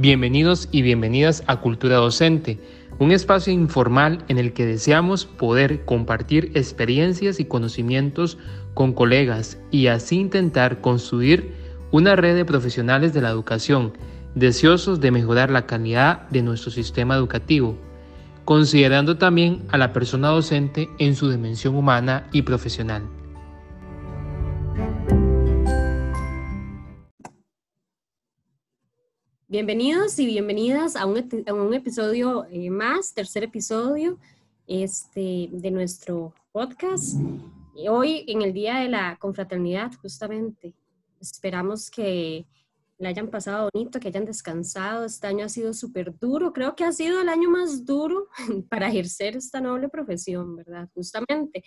Bienvenidos 0.00 0.68
y 0.70 0.82
bienvenidas 0.82 1.42
a 1.48 1.56
Cultura 1.56 1.96
Docente, 1.96 2.60
un 3.00 3.10
espacio 3.10 3.52
informal 3.52 4.24
en 4.28 4.38
el 4.38 4.52
que 4.52 4.64
deseamos 4.64 5.24
poder 5.24 5.84
compartir 5.86 6.52
experiencias 6.54 7.40
y 7.40 7.46
conocimientos 7.46 8.38
con 8.74 8.92
colegas 8.92 9.58
y 9.72 9.88
así 9.88 10.20
intentar 10.20 10.80
construir 10.80 11.52
una 11.90 12.14
red 12.14 12.36
de 12.36 12.44
profesionales 12.44 13.12
de 13.12 13.22
la 13.22 13.30
educación 13.30 13.92
deseosos 14.36 15.00
de 15.00 15.10
mejorar 15.10 15.50
la 15.50 15.66
calidad 15.66 16.28
de 16.28 16.42
nuestro 16.42 16.70
sistema 16.70 17.16
educativo, 17.16 17.76
considerando 18.44 19.18
también 19.18 19.64
a 19.70 19.78
la 19.78 19.92
persona 19.92 20.28
docente 20.28 20.88
en 21.00 21.16
su 21.16 21.28
dimensión 21.28 21.74
humana 21.74 22.28
y 22.30 22.42
profesional. 22.42 23.02
Bienvenidos 29.50 30.18
y 30.18 30.26
bienvenidas 30.26 30.94
a 30.94 31.06
un, 31.06 31.16
episodio 31.72 32.44
eh, 32.50 32.68
más, 32.68 33.14
tercer 33.14 33.44
episodio 33.44 34.18
este, 34.66 35.48
de 35.50 35.70
nuestro 35.70 36.34
podcast. 36.52 37.18
hoy, 37.88 38.26
en 38.28 38.42
el 38.42 38.52
Día 38.52 38.80
de 38.80 38.90
la 38.90 39.16
Confraternidad, 39.18 39.90
justamente, 40.02 40.74
esperamos 41.18 41.90
que 41.90 42.46
la 42.98 43.08
hayan 43.08 43.28
pasado 43.28 43.70
bonito, 43.72 43.98
que 43.98 44.08
hayan 44.08 44.26
descansado. 44.26 45.06
Este 45.06 45.26
año 45.28 45.46
ha 45.46 45.48
sido 45.48 45.72
súper 45.72 46.18
duro. 46.18 46.52
Creo 46.52 46.76
que 46.76 46.84
ha 46.84 46.92
sido 46.92 47.22
el 47.22 47.30
año 47.30 47.48
más 47.48 47.86
duro 47.86 48.28
para 48.68 48.88
ejercer 48.88 49.34
esta 49.34 49.62
noble 49.62 49.88
profesión, 49.88 50.56
¿verdad? 50.56 50.90
Justamente. 50.92 51.64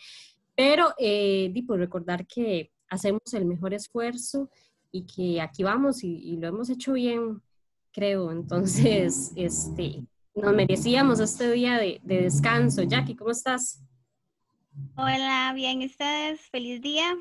Pero, 0.56 0.94
eh, 1.00 1.52
pues, 1.66 1.80
recordar 1.80 2.28
que 2.28 2.72
hacemos 2.90 3.34
el 3.34 3.46
mejor 3.46 3.74
esfuerzo 3.74 4.52
y 4.92 5.08
que 5.08 5.42
aquí 5.42 5.64
vamos 5.64 6.04
y 6.04 6.38
lo 6.38 6.48
hemos 6.48 6.70
hecho 6.70 6.94
bien 6.94 7.42
creo. 7.92 8.32
Entonces, 8.32 9.32
este, 9.36 10.04
nos 10.36 10.54
merecíamos 10.54 11.20
este 11.20 11.52
día 11.52 11.78
de, 11.78 12.00
descanso. 12.04 12.84
Jackie, 12.84 13.16
¿cómo 13.16 13.32
estás? 13.32 13.84
Hola, 14.96 15.52
bien, 15.54 15.84
ustedes, 15.84 16.42
feliz 16.50 16.82
día. 16.82 17.16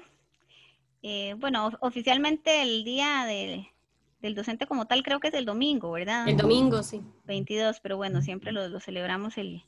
Eh, 1.03 1.35
bueno, 1.39 1.73
oficialmente 1.81 2.62
el 2.62 2.85
día 2.85 3.25
del 3.25 4.35
docente 4.35 4.67
como 4.67 4.87
tal 4.87 5.03
creo 5.03 5.19
que 5.19 5.29
es 5.29 5.35
el 5.35 5.47
domingo, 5.47 5.91
¿verdad? 5.93 6.29
El 6.29 6.37
domingo, 6.37 6.83
sí. 6.83 7.01
22, 7.25 7.81
pero 7.81 7.97
bueno, 7.97 8.23
siempre 8.23 8.53
lo, 8.53 8.79
celebramos 8.81 9.39
el, 9.39 9.65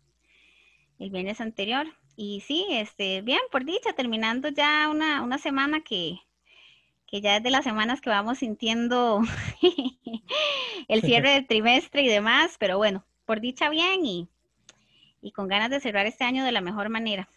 el, 0.98 1.10
viernes 1.10 1.40
anterior. 1.40 1.86
Y 2.14 2.42
sí, 2.42 2.66
este, 2.70 3.22
bien, 3.22 3.40
por 3.50 3.64
dicha, 3.64 3.94
terminando 3.94 4.50
ya 4.50 4.88
una, 4.90 5.22
una 5.22 5.38
semana 5.38 5.80
que, 5.80 6.18
que 7.12 7.20
ya 7.20 7.36
es 7.36 7.42
de 7.42 7.50
las 7.50 7.64
semanas 7.64 8.00
que 8.00 8.08
vamos 8.08 8.38
sintiendo 8.38 9.20
el 10.88 11.02
cierre 11.02 11.34
del 11.34 11.46
trimestre 11.46 12.00
y 12.00 12.08
demás, 12.08 12.56
pero 12.58 12.78
bueno, 12.78 13.04
por 13.26 13.42
dicha 13.42 13.68
bien 13.68 14.06
y, 14.06 14.30
con 15.34 15.46
ganas 15.46 15.68
de 15.68 15.78
cerrar 15.78 16.06
este 16.06 16.24
año 16.24 16.42
de 16.42 16.52
la 16.52 16.62
mejor 16.62 16.88
manera. 16.88 17.28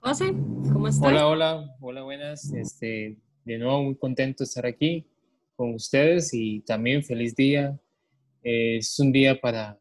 José, 0.00 0.34
¿cómo 0.70 0.86
estás? 0.86 1.08
Hola, 1.08 1.26
hola, 1.28 1.76
hola, 1.80 2.02
buenas. 2.02 2.52
Este, 2.52 3.16
de 3.46 3.58
nuevo 3.58 3.84
muy 3.84 3.96
contento 3.96 4.44
de 4.44 4.48
estar 4.48 4.66
aquí 4.66 5.06
con 5.56 5.72
ustedes 5.72 6.34
y 6.34 6.60
también 6.60 7.02
feliz 7.02 7.34
día. 7.34 7.80
es 8.42 8.98
un 8.98 9.12
día 9.12 9.40
para, 9.40 9.78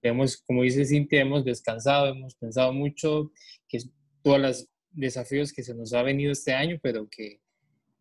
hemos, 0.00 0.36
como 0.36 0.62
dice 0.62 0.84
Cintia, 0.84 1.22
hemos 1.22 1.44
descansado, 1.44 2.06
hemos 2.06 2.36
pensado 2.36 2.72
mucho, 2.72 3.32
que 3.66 3.80
todos 4.22 4.38
los 4.38 4.68
desafíos 4.92 5.52
que 5.52 5.64
se 5.64 5.74
nos 5.74 5.92
ha 5.92 6.04
venido 6.04 6.30
este 6.30 6.54
año, 6.54 6.78
pero 6.80 7.08
que 7.08 7.39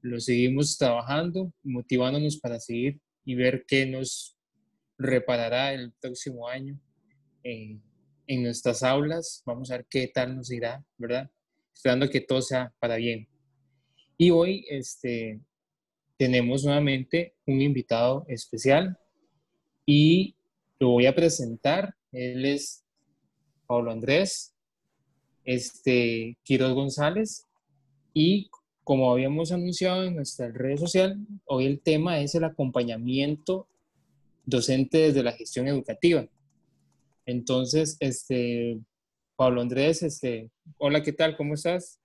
lo 0.02 0.20
seguimos 0.20 0.78
trabajando, 0.78 1.52
motivándonos 1.64 2.38
para 2.38 2.60
seguir 2.60 3.00
y 3.26 3.36
ver 3.36 3.66
qué 3.68 3.86
nos 3.86 4.38
reparará 4.98 5.74
el 5.74 5.92
próximo 6.00 6.48
año 6.48 6.80
en, 7.44 7.82
nuestras 8.28 8.84
aulas. 8.84 9.42
Vamos 9.46 9.72
a 9.72 9.78
ver 9.78 9.88
qué 9.90 10.08
tal 10.08 10.36
nos 10.36 10.52
irá, 10.52 10.86
¿verdad? 10.98 11.30
Esperando 11.74 12.10
que 12.10 12.22
todo 12.22 12.42
sea 12.42 12.72
para 12.80 12.98
bien. 12.98 13.28
Y 14.18 14.30
hoy 14.30 14.66
este, 14.70 15.40
tenemos 16.18 16.64
nuevamente 16.64 17.34
un 17.48 17.62
invitado 17.62 18.26
especial 18.28 19.00
y 19.86 20.36
lo 20.80 20.90
voy 20.90 21.08
a 21.08 21.16
presentar. 21.16 21.96
Él 22.12 22.46
es 22.46 22.84
Pablo 23.66 23.92
Andrés 23.92 24.54
este, 25.50 26.38
Quiroz 26.44 26.74
González 26.74 27.48
y 28.14 28.52
como 28.90 29.12
habíamos 29.12 29.52
anunciado 29.52 30.04
en 30.04 30.16
nuestra 30.16 30.52
red 30.52 30.76
social, 30.80 31.16
hoy 31.46 31.68
el 31.68 31.80
tema 31.80 32.22
es 32.22 32.34
el 32.34 32.44
acompañamiento 32.44 33.68
docente 34.46 34.98
desde 34.98 35.22
la 35.22 35.32
gestión 35.34 35.68
educativa. 35.68 36.28
Entonces, 37.24 37.98
este, 38.00 38.82
Pablo 39.36 39.62
Andrés, 39.62 40.02
este, 40.02 40.50
hola, 40.80 41.04
¿qué 41.04 41.14
tal? 41.14 41.38
¿Cómo 41.38 41.54
estás? 41.54 42.00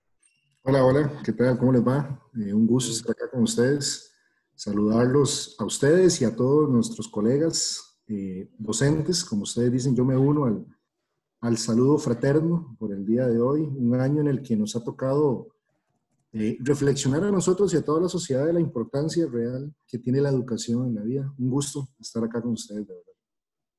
Hola, 0.62 0.84
hola, 0.84 1.22
¿qué 1.24 1.32
tal? 1.32 1.56
¿Cómo 1.56 1.72
les 1.72 1.82
va? 1.82 2.22
Eh, 2.38 2.52
un 2.52 2.66
gusto 2.66 2.92
estar 2.92 3.12
acá 3.12 3.30
con 3.30 3.44
ustedes, 3.44 4.12
saludarlos 4.54 5.56
a 5.58 5.64
ustedes 5.64 6.20
y 6.20 6.26
a 6.26 6.36
todos 6.36 6.68
nuestros 6.68 7.08
colegas 7.08 7.98
eh, 8.08 8.50
docentes. 8.58 9.24
Como 9.24 9.44
ustedes 9.44 9.72
dicen, 9.72 9.96
yo 9.96 10.04
me 10.04 10.18
uno 10.18 10.44
al, 10.44 10.66
al 11.40 11.56
saludo 11.56 11.96
fraterno 11.96 12.76
por 12.78 12.92
el 12.92 13.06
día 13.06 13.26
de 13.26 13.40
hoy, 13.40 13.62
un 13.62 13.98
año 13.98 14.20
en 14.20 14.28
el 14.28 14.42
que 14.42 14.54
nos 14.54 14.76
ha 14.76 14.84
tocado 14.84 15.53
eh, 16.34 16.56
reflexionar 16.60 17.22
a 17.24 17.30
nosotros 17.30 17.72
y 17.72 17.76
a 17.76 17.84
toda 17.84 18.02
la 18.02 18.08
sociedad 18.08 18.44
de 18.44 18.52
la 18.52 18.60
importancia 18.60 19.24
real 19.30 19.72
que 19.86 19.98
tiene 19.98 20.20
la 20.20 20.30
educación 20.30 20.88
en 20.88 20.94
la 20.94 21.02
vida. 21.02 21.32
Un 21.38 21.50
gusto 21.50 21.88
estar 22.00 22.24
acá 22.24 22.42
con 22.42 22.52
ustedes, 22.52 22.86
de 22.86 22.94
verdad. 22.94 23.12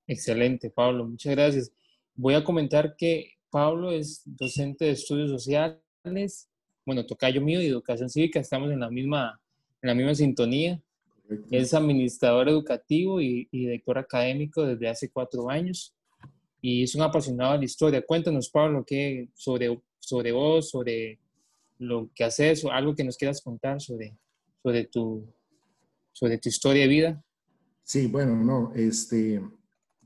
Excelente, 0.08 0.70
Pablo, 0.70 1.06
muchas 1.06 1.36
gracias. 1.36 1.72
Voy 2.14 2.34
a 2.34 2.44
comentar 2.44 2.96
que 2.96 3.34
Pablo 3.50 3.92
es 3.92 4.22
docente 4.26 4.86
de 4.86 4.92
estudios 4.92 5.30
sociales, 5.30 6.50
bueno, 6.86 7.06
tocayo 7.06 7.42
mío 7.42 7.62
y 7.62 7.66
educación 7.66 8.10
cívica, 8.10 8.40
estamos 8.40 8.72
en 8.72 8.80
la 8.80 8.90
misma, 8.90 9.40
en 9.82 9.88
la 9.88 9.96
misma 9.96 10.16
sintonía. 10.16 10.82
Es 11.50 11.74
administrador 11.74 12.48
educativo 12.48 13.20
y, 13.20 13.48
y 13.52 13.62
director 13.62 13.98
académico 13.98 14.64
desde 14.64 14.88
hace 14.88 15.10
cuatro 15.10 15.50
años 15.50 15.96
y 16.68 16.82
es 16.82 16.96
un 16.96 17.04
apasionado 17.04 17.54
de 17.54 17.60
la 17.60 17.66
historia. 17.66 18.04
Cuéntanos, 18.04 18.50
Pablo, 18.50 18.84
¿qué, 18.84 19.30
sobre, 19.36 19.80
sobre 20.00 20.32
vos, 20.32 20.72
sobre 20.72 21.20
lo 21.78 22.10
que 22.14 22.24
haces 22.24 22.64
o 22.64 22.72
algo 22.72 22.96
que 22.96 23.04
nos 23.04 23.18
quieras 23.18 23.42
contar 23.42 23.82
sobre, 23.82 24.18
sobre, 24.62 24.86
tu, 24.86 25.26
sobre 26.12 26.38
tu 26.38 26.50
historia 26.50 26.84
de 26.84 26.88
vida. 26.88 27.24
Sí, 27.84 28.08
bueno, 28.08 28.36
no, 28.36 28.74
este, 28.76 29.42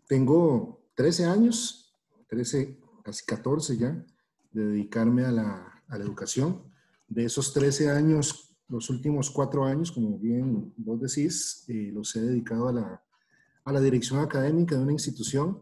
tengo 0.08 0.90
13 0.96 1.26
años, 1.26 1.96
13, 2.28 2.78
casi 3.04 3.26
14 3.26 3.78
ya, 3.78 4.06
de 4.52 4.66
dedicarme 4.66 5.24
a 5.26 5.32
la, 5.32 5.84
a 5.88 5.98
la 5.98 6.04
educación. 6.04 6.64
De 7.08 7.26
esos 7.26 7.54
13 7.54 7.90
años, 7.90 8.56
los 8.68 8.90
últimos 8.90 9.30
cuatro 9.32 9.66
años, 9.66 9.92
como 9.92 10.18
bien 10.18 10.74
vos 10.78 11.00
decís, 11.02 11.66
eh, 11.68 11.92
los 11.94 12.16
he 12.16 12.22
dedicado 12.22 12.68
a 12.68 12.74
la, 12.74 13.04
a 13.64 13.72
la 13.74 13.82
dirección 13.82 14.20
académica 14.20 14.76
de 14.76 14.84
una 14.84 14.92
institución 14.92 15.62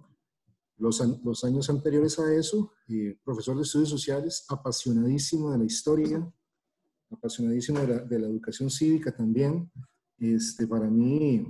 los, 0.78 1.00
los 1.24 1.44
años 1.44 1.70
anteriores 1.70 2.20
a 2.20 2.34
eso, 2.34 2.72
eh, 2.88 3.18
profesor 3.24 3.56
de 3.56 3.64
estudios 3.64 3.90
sociales, 3.90 4.46
apasionadísimo 4.50 5.52
de 5.52 5.58
la 5.58 5.66
historia, 5.66 6.34
apasionadísimo 7.10 7.80
de 7.80 7.88
la, 7.88 8.00
de 8.00 8.20
la, 8.20 8.28
educación 8.28 8.70
cívica 8.70 9.12
también. 9.12 9.72
Este, 10.20 10.68
para, 10.68 10.90
mí, 10.90 11.46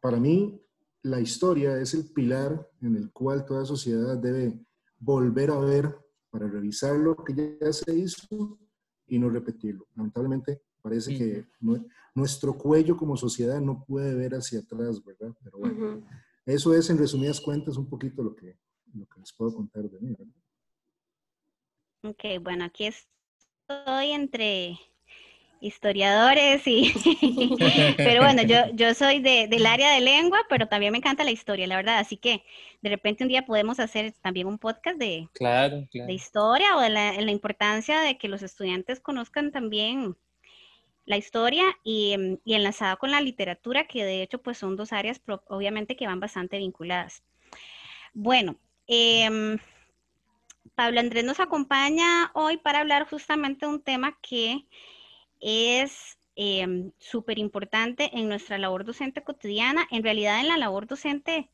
para 0.00 0.18
mí, 0.18 0.60
la 1.02 1.20
historia 1.20 1.78
es 1.78 1.94
el 1.94 2.10
pilar 2.12 2.70
en 2.80 2.96
el 2.96 3.12
cual 3.12 3.44
toda 3.44 3.64
sociedad 3.64 4.16
debe 4.16 4.58
volver 4.98 5.50
a 5.50 5.58
ver 5.58 5.96
para 6.30 6.48
revisar 6.48 6.96
lo 6.96 7.16
que 7.16 7.58
ya 7.60 7.72
se 7.72 7.94
hizo 7.94 8.58
y 9.06 9.18
no 9.18 9.28
repetirlo. 9.30 9.86
Lamentablemente, 9.94 10.62
parece 10.80 11.16
que 11.16 11.46
nuestro 12.14 12.56
cuello 12.56 12.96
como 12.96 13.16
sociedad 13.16 13.60
no 13.60 13.84
puede 13.84 14.14
ver 14.14 14.34
hacia 14.34 14.60
atrás, 14.60 15.02
¿verdad? 15.04 15.34
Pero 15.42 15.58
bueno. 15.58 16.04
Eso 16.46 16.74
es, 16.74 16.90
en 16.90 16.98
resumidas 16.98 17.40
cuentas, 17.40 17.76
un 17.76 17.88
poquito 17.88 18.22
lo 18.22 18.34
que, 18.34 18.58
lo 18.94 19.06
que 19.06 19.20
les 19.20 19.32
puedo 19.32 19.54
contar 19.54 19.84
de 19.84 20.00
mí. 20.00 20.14
Ok, 22.02 22.42
bueno, 22.42 22.64
aquí 22.64 22.86
estoy 22.86 24.12
entre 24.12 24.78
historiadores 25.60 26.66
y... 26.66 26.92
pero 27.96 28.22
bueno, 28.22 28.42
yo, 28.42 28.58
yo 28.74 28.92
soy 28.92 29.20
de, 29.20 29.48
del 29.48 29.64
área 29.64 29.94
de 29.94 30.02
lengua, 30.02 30.40
pero 30.50 30.68
también 30.68 30.92
me 30.92 30.98
encanta 30.98 31.24
la 31.24 31.30
historia, 31.30 31.66
la 31.66 31.76
verdad. 31.76 31.98
Así 31.98 32.18
que 32.18 32.42
de 32.82 32.90
repente 32.90 33.24
un 33.24 33.28
día 33.28 33.46
podemos 33.46 33.80
hacer 33.80 34.12
también 34.20 34.46
un 34.46 34.58
podcast 34.58 34.98
de, 34.98 35.26
claro, 35.32 35.86
de 35.92 36.12
historia 36.12 36.76
o 36.76 36.80
de 36.80 36.90
la, 36.90 37.12
la 37.12 37.30
importancia 37.30 38.00
de 38.00 38.18
que 38.18 38.28
los 38.28 38.42
estudiantes 38.42 39.00
conozcan 39.00 39.50
también 39.50 40.16
la 41.06 41.16
historia 41.16 41.64
y, 41.84 42.16
mm, 42.16 42.38
y, 42.44 42.54
enlazado 42.54 42.98
con 42.98 43.10
la 43.10 43.20
literatura, 43.20 43.86
que 43.86 44.04
de 44.04 44.22
hecho 44.22 44.42
pues 44.42 44.58
son 44.58 44.76
dos 44.76 44.92
áreas 44.92 45.20
obviamente 45.48 45.96
que 45.96 46.06
van 46.06 46.20
bastante 46.20 46.58
vinculadas. 46.58 47.22
Bueno, 48.14 48.56
em, 48.86 49.58
Pablo 50.74 51.00
Andrés 51.00 51.24
nos 51.24 51.40
acompaña 51.40 52.30
hoy 52.34 52.56
para 52.58 52.80
hablar 52.80 53.08
justamente 53.08 53.66
de 53.66 53.72
un 53.72 53.82
tema 53.82 54.18
que 54.22 54.66
es 55.40 56.18
em, 56.36 56.92
súper 56.98 57.38
importante 57.38 58.10
en 58.18 58.28
nuestra 58.28 58.58
labor 58.58 58.84
docente 58.84 59.22
cotidiana. 59.22 59.86
En 59.90 60.02
realidad, 60.02 60.40
en 60.40 60.48
la 60.48 60.56
labor 60.58 60.86
docente, 60.86 61.50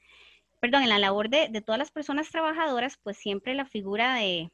perdón, 0.61 0.83
en 0.85 0.89
la 0.91 0.99
labor 0.99 1.29
de, 1.31 1.49
de 1.49 1.61
todas 1.61 1.79
las 1.79 1.91
personas 1.91 2.31
trabajadoras, 2.31 2.99
pues 3.03 3.19
siempre 3.19 3.55
la 3.55 3.67
figura 3.67 4.15
de, 4.15 4.51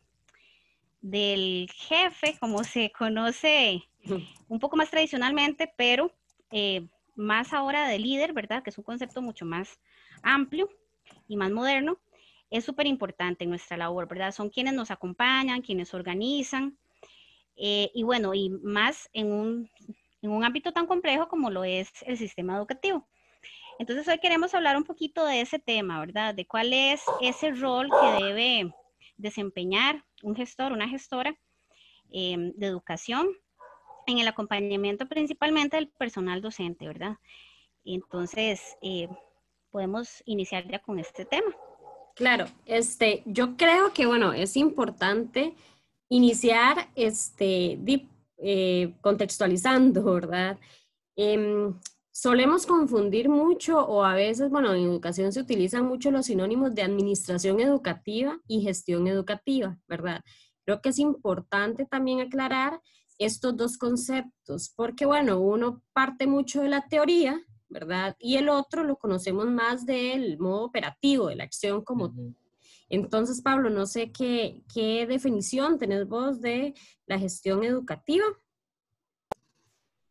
del 1.00 1.70
jefe, 1.72 2.36
como 2.40 2.64
se 2.64 2.90
conoce 2.90 3.84
un 4.48 4.60
poco 4.60 4.76
más 4.76 4.90
tradicionalmente, 4.90 5.72
pero 5.76 6.12
eh, 6.50 6.86
más 7.14 7.52
ahora 7.52 7.88
de 7.88 7.98
líder, 7.98 8.32
¿verdad? 8.32 8.62
Que 8.62 8.70
es 8.70 8.78
un 8.78 8.84
concepto 8.84 9.22
mucho 9.22 9.44
más 9.44 9.80
amplio 10.22 10.68
y 11.28 11.36
más 11.36 11.50
moderno, 11.50 11.98
es 12.50 12.64
súper 12.64 12.86
importante 12.86 13.44
en 13.44 13.50
nuestra 13.50 13.76
labor, 13.76 14.06
¿verdad? 14.08 14.32
Son 14.32 14.50
quienes 14.50 14.74
nos 14.74 14.90
acompañan, 14.90 15.62
quienes 15.62 15.94
organizan, 15.94 16.78
eh, 17.56 17.90
y 17.94 18.02
bueno, 18.02 18.34
y 18.34 18.50
más 18.50 19.08
en 19.12 19.32
un, 19.32 19.70
en 20.22 20.30
un 20.30 20.44
ámbito 20.44 20.72
tan 20.72 20.86
complejo 20.86 21.28
como 21.28 21.50
lo 21.50 21.64
es 21.64 21.90
el 22.02 22.18
sistema 22.18 22.56
educativo. 22.56 23.08
Entonces 23.78 24.08
hoy 24.08 24.18
queremos 24.18 24.54
hablar 24.54 24.76
un 24.76 24.84
poquito 24.84 25.24
de 25.26 25.40
ese 25.40 25.58
tema, 25.58 26.00
¿verdad? 26.00 26.34
De 26.34 26.46
cuál 26.46 26.72
es 26.72 27.02
ese 27.20 27.50
rol 27.52 27.88
que 27.90 28.24
debe 28.24 28.74
desempeñar 29.16 30.04
un 30.22 30.34
gestor, 30.34 30.72
una 30.72 30.88
gestora 30.88 31.36
em, 32.10 32.52
de 32.54 32.66
educación 32.66 33.28
en 34.06 34.18
el 34.18 34.28
acompañamiento 34.28 35.06
principalmente 35.06 35.76
del 35.76 35.88
personal 35.88 36.40
docente, 36.40 36.86
¿verdad? 36.86 37.16
Entonces, 37.84 38.76
eh, 38.82 39.08
podemos 39.70 40.22
iniciar 40.26 40.68
ya 40.68 40.78
con 40.78 40.98
este 40.98 41.24
tema. 41.24 41.54
Claro, 42.14 42.46
este, 42.64 43.22
yo 43.26 43.56
creo 43.56 43.92
que, 43.92 44.06
bueno, 44.06 44.32
es 44.32 44.56
importante 44.56 45.54
iniciar 46.08 46.88
este, 46.94 47.78
eh, 48.38 48.94
contextualizando, 49.00 50.04
¿verdad? 50.04 50.58
Em, 51.14 51.74
solemos 52.10 52.64
confundir 52.64 53.28
mucho 53.28 53.78
o 53.86 54.02
a 54.02 54.14
veces, 54.14 54.48
bueno, 54.50 54.72
en 54.72 54.84
educación 54.84 55.32
se 55.32 55.40
utilizan 55.40 55.84
mucho 55.84 56.10
los 56.10 56.26
sinónimos 56.26 56.74
de 56.74 56.82
administración 56.82 57.60
educativa 57.60 58.40
y 58.48 58.62
gestión 58.62 59.06
educativa, 59.08 59.78
¿verdad? 59.86 60.22
Creo 60.64 60.80
que 60.80 60.88
es 60.88 60.98
importante 60.98 61.84
también 61.84 62.20
aclarar 62.20 62.80
estos 63.18 63.56
dos 63.56 63.78
conceptos, 63.78 64.72
porque 64.76 65.06
bueno, 65.06 65.40
uno 65.40 65.82
parte 65.92 66.26
mucho 66.26 66.62
de 66.62 66.68
la 66.68 66.86
teoría, 66.88 67.40
¿verdad? 67.68 68.16
Y 68.18 68.36
el 68.36 68.48
otro 68.48 68.84
lo 68.84 68.96
conocemos 68.96 69.46
más 69.46 69.86
del 69.86 70.38
modo 70.38 70.64
operativo, 70.64 71.28
de 71.28 71.36
la 71.36 71.44
acción 71.44 71.82
como... 71.82 72.12
Entonces, 72.88 73.42
Pablo, 73.42 73.68
no 73.68 73.84
sé 73.84 74.12
qué, 74.12 74.62
qué 74.72 75.06
definición 75.06 75.76
tenés 75.78 76.06
vos 76.06 76.40
de 76.40 76.74
la 77.06 77.18
gestión 77.18 77.64
educativa. 77.64 78.24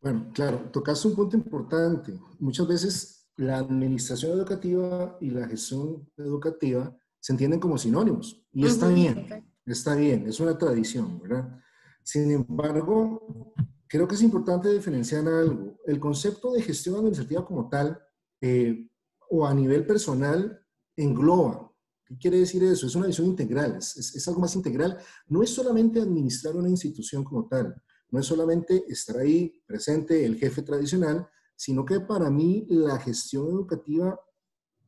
Bueno, 0.02 0.30
claro, 0.34 0.58
tocaste 0.70 1.08
un 1.08 1.14
punto 1.14 1.36
importante. 1.36 2.20
Muchas 2.38 2.68
veces 2.68 3.28
la 3.36 3.58
administración 3.58 4.32
educativa 4.32 5.16
y 5.20 5.30
la 5.30 5.46
gestión 5.48 6.08
educativa 6.16 6.96
se 7.20 7.32
entienden 7.32 7.60
como 7.60 7.76
sinónimos 7.76 8.46
y 8.52 8.66
está 8.66 8.88
bien, 8.88 9.44
está 9.64 9.94
bien, 9.94 10.26
es 10.26 10.38
una 10.38 10.56
tradición, 10.56 11.20
¿verdad? 11.20 11.60
Sin 12.06 12.30
embargo, 12.30 13.52
creo 13.88 14.06
que 14.06 14.14
es 14.14 14.22
importante 14.22 14.72
diferenciar 14.72 15.26
algo. 15.26 15.76
El 15.84 15.98
concepto 15.98 16.52
de 16.52 16.62
gestión 16.62 16.94
administrativa 16.94 17.44
como 17.44 17.68
tal 17.68 18.00
eh, 18.40 18.88
o 19.28 19.44
a 19.44 19.52
nivel 19.52 19.84
personal 19.84 20.64
engloba. 20.94 21.72
¿Qué 22.04 22.16
quiere 22.16 22.38
decir 22.38 22.62
eso? 22.62 22.86
Es 22.86 22.94
una 22.94 23.08
visión 23.08 23.26
integral, 23.26 23.78
es, 23.78 23.96
es 24.14 24.28
algo 24.28 24.40
más 24.40 24.54
integral. 24.54 24.96
No 25.26 25.42
es 25.42 25.50
solamente 25.50 26.00
administrar 26.00 26.54
una 26.54 26.68
institución 26.68 27.24
como 27.24 27.48
tal, 27.48 27.74
no 28.12 28.20
es 28.20 28.26
solamente 28.26 28.84
estar 28.86 29.16
ahí 29.16 29.60
presente 29.66 30.24
el 30.24 30.36
jefe 30.36 30.62
tradicional, 30.62 31.28
sino 31.56 31.84
que 31.84 31.98
para 31.98 32.30
mí 32.30 32.68
la 32.70 33.00
gestión 33.00 33.48
educativa 33.48 34.16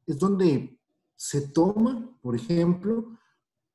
es 0.06 0.16
donde 0.16 0.80
se 1.16 1.48
toma, 1.48 2.16
por 2.22 2.36
ejemplo, 2.36 3.18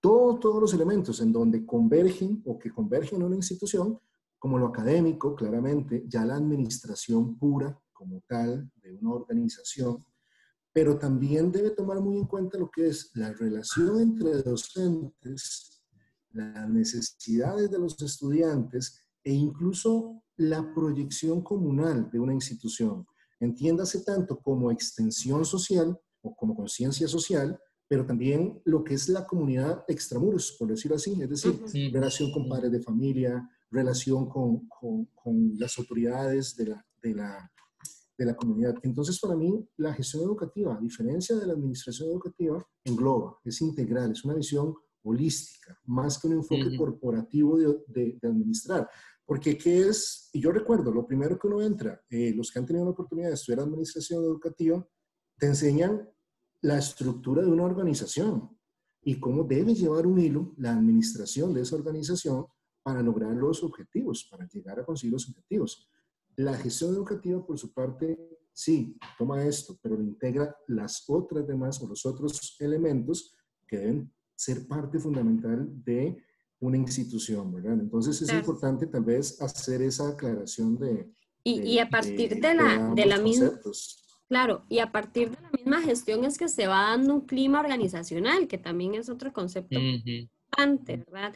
todos 0.03 0.59
los 0.59 0.73
elementos 0.73 1.21
en 1.21 1.31
donde 1.31 1.65
convergen 1.65 2.41
o 2.45 2.59
que 2.59 2.69
convergen 2.69 3.21
en 3.21 3.27
una 3.27 3.37
institución, 3.37 3.97
como 4.37 4.59
lo 4.59 4.67
académico, 4.67 5.33
claramente, 5.33 6.03
ya 6.09 6.25
la 6.25 6.35
administración 6.35 7.37
pura 7.37 7.79
como 7.93 8.21
tal 8.27 8.69
de 8.81 8.91
una 8.95 9.13
organización, 9.13 10.05
pero 10.73 10.97
también 10.97 11.53
debe 11.53 11.69
tomar 11.69 12.01
muy 12.01 12.17
en 12.17 12.25
cuenta 12.25 12.57
lo 12.57 12.69
que 12.69 12.87
es 12.87 13.11
la 13.13 13.31
relación 13.31 14.01
entre 14.01 14.41
docentes, 14.41 15.81
las 16.31 16.67
necesidades 16.67 17.71
de 17.71 17.79
los 17.79 18.01
estudiantes 18.01 18.99
e 19.23 19.31
incluso 19.31 20.21
la 20.35 20.73
proyección 20.73 21.41
comunal 21.41 22.09
de 22.11 22.19
una 22.19 22.33
institución. 22.33 23.07
Entiéndase 23.39 24.01
tanto 24.01 24.37
como 24.37 24.69
extensión 24.69 25.45
social 25.45 25.97
o 26.21 26.35
como 26.35 26.55
conciencia 26.55 27.07
social, 27.07 27.57
pero 27.87 28.05
también 28.05 28.61
lo 28.65 28.83
que 28.83 28.93
es 28.93 29.09
la 29.09 29.25
comunidad 29.25 29.83
extramuros, 29.87 30.55
por 30.57 30.69
decirlo 30.69 30.95
así, 30.95 31.15
es 31.21 31.29
decir, 31.29 31.59
relación 31.91 32.31
con 32.31 32.47
padres 32.47 32.71
de 32.71 32.81
familia, 32.81 33.47
relación 33.69 34.27
con, 34.29 34.67
con, 34.67 35.05
con 35.13 35.57
las 35.57 35.77
autoridades 35.77 36.55
de 36.55 36.67
la, 36.67 36.85
de, 37.01 37.15
la, 37.15 37.51
de 38.17 38.25
la, 38.25 38.35
comunidad. 38.35 38.75
Entonces, 38.83 39.19
para 39.19 39.35
mí, 39.35 39.67
la 39.77 39.93
gestión 39.93 40.23
educativa, 40.23 40.75
a 40.75 40.79
diferencia 40.79 41.35
de 41.35 41.45
la 41.45 41.53
administración 41.53 42.09
educativa, 42.09 42.65
engloba, 42.85 43.37
es 43.43 43.61
integral, 43.61 44.11
es 44.11 44.23
una 44.23 44.35
visión 44.35 44.73
holística, 45.03 45.77
más 45.85 46.17
que 46.17 46.27
un 46.27 46.33
enfoque 46.33 46.77
corporativo 46.77 47.57
de, 47.57 47.67
de, 47.87 48.17
de, 48.21 48.27
administrar. 48.27 48.89
Porque, 49.25 49.57
¿qué 49.57 49.87
es? 49.87 50.29
Y 50.33 50.41
yo 50.41 50.51
recuerdo, 50.51 50.91
lo 50.91 51.05
primero 51.05 51.37
que 51.37 51.47
uno 51.47 51.61
entra, 51.61 52.01
eh, 52.09 52.33
los 52.35 52.51
que 52.51 52.59
han 52.59 52.65
tenido 52.65 52.85
la 52.85 52.91
oportunidad 52.91 53.29
de 53.29 53.35
estudiar 53.35 53.61
administración 53.61 54.23
educativa, 54.23 54.85
te 55.37 55.47
enseñan 55.47 56.09
la 56.63 56.77
estructura 56.77 57.41
de 57.43 57.49
una 57.49 57.63
organización 57.63 58.49
y 59.03 59.19
cómo 59.19 59.43
debe 59.43 59.75
llevar 59.75 60.07
un 60.07 60.17
hilo 60.17 60.53
la 60.57 60.71
administración 60.71 61.53
de 61.53 61.61
esa 61.61 61.75
organización 61.75 62.45
para 62.81 63.01
lograr 63.01 63.33
los 63.35 63.63
objetivos, 63.63 64.27
para 64.31 64.47
llegar 64.47 64.79
a 64.79 64.85
conseguir 64.85 65.13
los 65.13 65.27
objetivos. 65.29 65.89
La 66.37 66.53
gestión 66.55 66.95
educativa, 66.95 67.45
por 67.45 67.59
su 67.59 67.73
parte, 67.73 68.17
sí, 68.53 68.97
toma 69.17 69.43
esto, 69.43 69.77
pero 69.81 70.01
integra 70.01 70.55
las 70.67 71.03
otras 71.07 71.45
demás 71.45 71.81
o 71.81 71.87
los 71.87 72.05
otros 72.05 72.55
elementos 72.59 73.35
que 73.67 73.77
deben 73.77 74.13
ser 74.33 74.65
parte 74.65 74.99
fundamental 74.99 75.67
de 75.83 76.17
una 76.61 76.77
institución, 76.77 77.53
¿verdad? 77.53 77.73
Entonces 77.73 78.21
es 78.21 78.33
importante 78.33 78.87
tal 78.87 79.03
vez 79.03 79.41
hacer 79.41 79.81
esa 79.81 80.07
aclaración 80.09 80.77
de... 80.77 81.11
Y, 81.43 81.59
y 81.61 81.79
a 81.79 81.89
partir 81.89 82.39
de, 82.39 82.53
la, 82.53 82.93
de 82.95 83.05
la 83.05 83.17
misma... 83.17 83.51
Claro, 84.33 84.65
y 84.67 84.79
a 84.79 84.91
partir 84.91 85.29
de 85.29 85.39
la 85.43 85.51
misma 85.51 85.81
gestión 85.83 86.25
es 86.25 86.39
que 86.39 86.47
se 86.47 86.65
va 86.65 86.89
dando 86.89 87.13
un 87.13 87.21
clima 87.21 87.59
organizacional, 87.59 88.47
que 88.47 88.57
también 88.57 88.95
es 88.95 89.07
otro 89.07 89.31
concepto 89.31 89.77
importante, 89.79 90.97
¿verdad? 90.97 91.35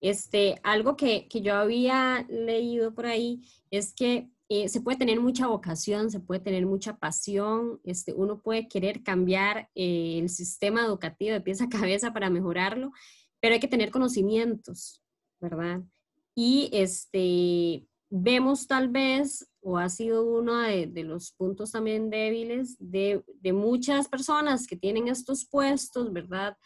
Este, 0.00 0.54
algo 0.62 0.96
que, 0.96 1.26
que, 1.26 1.40
yo 1.40 1.56
había 1.56 2.24
leído 2.28 2.94
por 2.94 3.06
ahí 3.06 3.40
es 3.72 3.92
que 3.92 4.30
eh, 4.48 4.68
se 4.68 4.80
puede 4.80 4.96
tener 4.96 5.18
mucha 5.18 5.48
vocación, 5.48 6.08
se 6.08 6.20
puede 6.20 6.38
tener 6.38 6.66
mucha 6.66 6.98
pasión, 6.98 7.80
este, 7.82 8.12
uno 8.12 8.40
puede 8.40 8.68
querer 8.68 9.02
cambiar 9.02 9.68
eh, 9.74 10.20
el 10.20 10.28
sistema 10.28 10.82
educativo 10.82 11.32
de 11.32 11.40
pieza 11.40 11.64
a 11.64 11.68
cabeza 11.98 12.12
para 12.12 12.30
mejorarlo, 12.30 12.92
pero 13.40 13.54
hay 13.54 13.60
que 13.60 13.66
tener 13.66 13.90
conocimientos, 13.90 15.02
¿verdad? 15.40 15.82
Y 16.36 16.70
este, 16.72 17.88
vemos 18.22 18.66
tal 18.66 18.88
vez, 18.88 19.48
o 19.60 19.78
ha 19.78 19.88
sido 19.88 20.24
uno 20.24 20.58
de, 20.58 20.86
de 20.86 21.04
los 21.04 21.32
puntos 21.32 21.72
también 21.72 22.08
débiles 22.08 22.76
de, 22.78 23.22
de, 23.40 23.52
muchas 23.52 24.08
personas 24.08 24.66
que 24.66 24.76
tienen 24.76 25.08
estos 25.08 25.44
puestos, 25.44 26.12
¿verdad? 26.12 26.56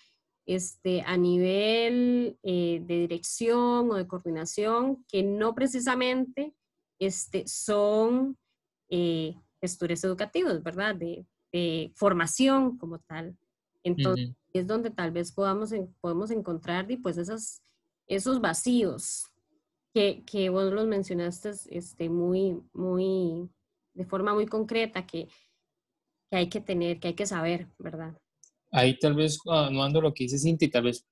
Este, 0.47 1.02
a 1.02 1.16
nivel 1.16 2.38
eh, 2.42 2.83
de 2.85 2.99
dirección 3.00 3.90
o 3.90 3.95
de 3.95 4.07
coordinación, 4.07 5.04
que 5.09 5.23
no 5.23 5.54
precisamente 5.54 6.54
este, 6.99 7.47
son 7.47 8.37
eh, 8.88 9.35
gestores 9.61 10.04
educativos, 10.04 10.62
¿verdad? 10.62 10.95
De, 10.95 11.26
de, 11.52 11.92
formación 11.97 12.78
como 12.78 12.99
tal. 13.00 13.37
Entonces, 13.83 14.30
es 14.52 14.66
donde 14.66 14.90
tal 14.90 15.11
vez 15.11 15.33
podamos, 15.33 15.73
podemos 16.00 16.30
encontrar 16.30 16.87
pues 17.02 17.16
esas, 17.16 17.62
esos 18.07 18.40
vacíos 18.40 19.30
que, 19.92 20.25
que 20.25 20.49
vos 20.50 20.73
los 20.73 20.87
mencionaste 20.87 21.50
este, 21.70 22.09
muy, 22.09 22.61
muy, 22.73 23.49
de 23.94 24.04
forma 24.04 24.35
muy 24.35 24.47
concreta 24.47 25.06
que, 25.06 25.28
que 26.30 26.37
hay 26.37 26.49
que 26.49 26.61
tener, 26.61 27.00
que 27.00 27.09
hay 27.09 27.14
que 27.14 27.26
saber, 27.26 27.68
¿verdad? 27.78 28.16
Ahí 28.73 28.99
tal 28.99 29.14
vez, 29.14 29.38
no 29.44 29.82
ando 29.82 30.00
lo 30.00 30.14
que 30.14 30.25
dice 30.25 30.38
Cinti, 30.38 30.68
tal 30.68 30.85
vez 30.85 31.04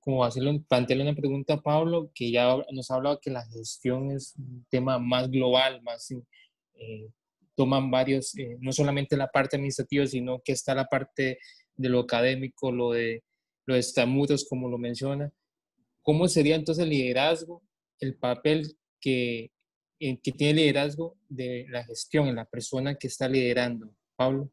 como 0.00 0.24
hacerle, 0.24 0.62
plantearle 0.68 1.02
una 1.02 1.16
pregunta 1.16 1.54
a 1.54 1.60
Pablo, 1.60 2.12
que 2.14 2.30
ya 2.30 2.56
nos 2.70 2.90
ha 2.90 2.94
hablado 2.94 3.18
que 3.20 3.30
la 3.30 3.44
gestión 3.46 4.12
es 4.12 4.34
un 4.36 4.64
tema 4.70 4.98
más 4.98 5.28
global, 5.28 5.82
más, 5.82 6.12
eh, 6.74 7.08
toman 7.56 7.90
varios, 7.90 8.36
eh, 8.38 8.56
no 8.60 8.70
solamente 8.70 9.16
la 9.16 9.26
parte 9.26 9.56
administrativa, 9.56 10.06
sino 10.06 10.40
que 10.44 10.52
está 10.52 10.74
la 10.76 10.84
parte 10.84 11.38
de 11.74 11.88
lo 11.88 12.00
académico, 12.00 12.70
lo 12.70 12.92
de 12.92 13.24
los 13.64 13.78
estamudos, 13.78 14.46
como 14.48 14.68
lo 14.68 14.78
menciona. 14.78 15.32
¿Cómo 16.02 16.28
sería 16.28 16.54
entonces 16.54 16.84
el 16.84 16.90
liderazgo, 16.90 17.62
el 18.00 18.16
papel 18.16 18.76
que 19.00 19.50
eh, 19.98 20.20
que 20.20 20.32
tiene 20.32 20.60
liderazgo 20.60 21.16
de 21.26 21.66
la 21.70 21.82
gestión 21.82 22.28
en 22.28 22.36
la 22.36 22.44
persona 22.44 22.96
que 22.96 23.06
está 23.06 23.28
liderando. 23.28 23.94
Pablo. 24.14 24.50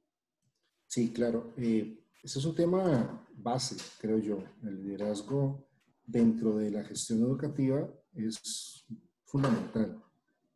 Sí, 0.87 1.11
claro. 1.11 1.53
Eh, 1.57 1.99
ese 2.23 2.39
es 2.39 2.45
un 2.45 2.55
tema 2.55 3.27
base, 3.35 3.75
creo 3.99 4.19
yo. 4.19 4.41
El 4.63 4.81
liderazgo 4.81 5.67
dentro 6.05 6.55
de 6.55 6.71
la 6.71 6.83
gestión 6.85 7.19
educativa 7.19 7.89
es 8.15 8.85
fundamental. 9.25 10.01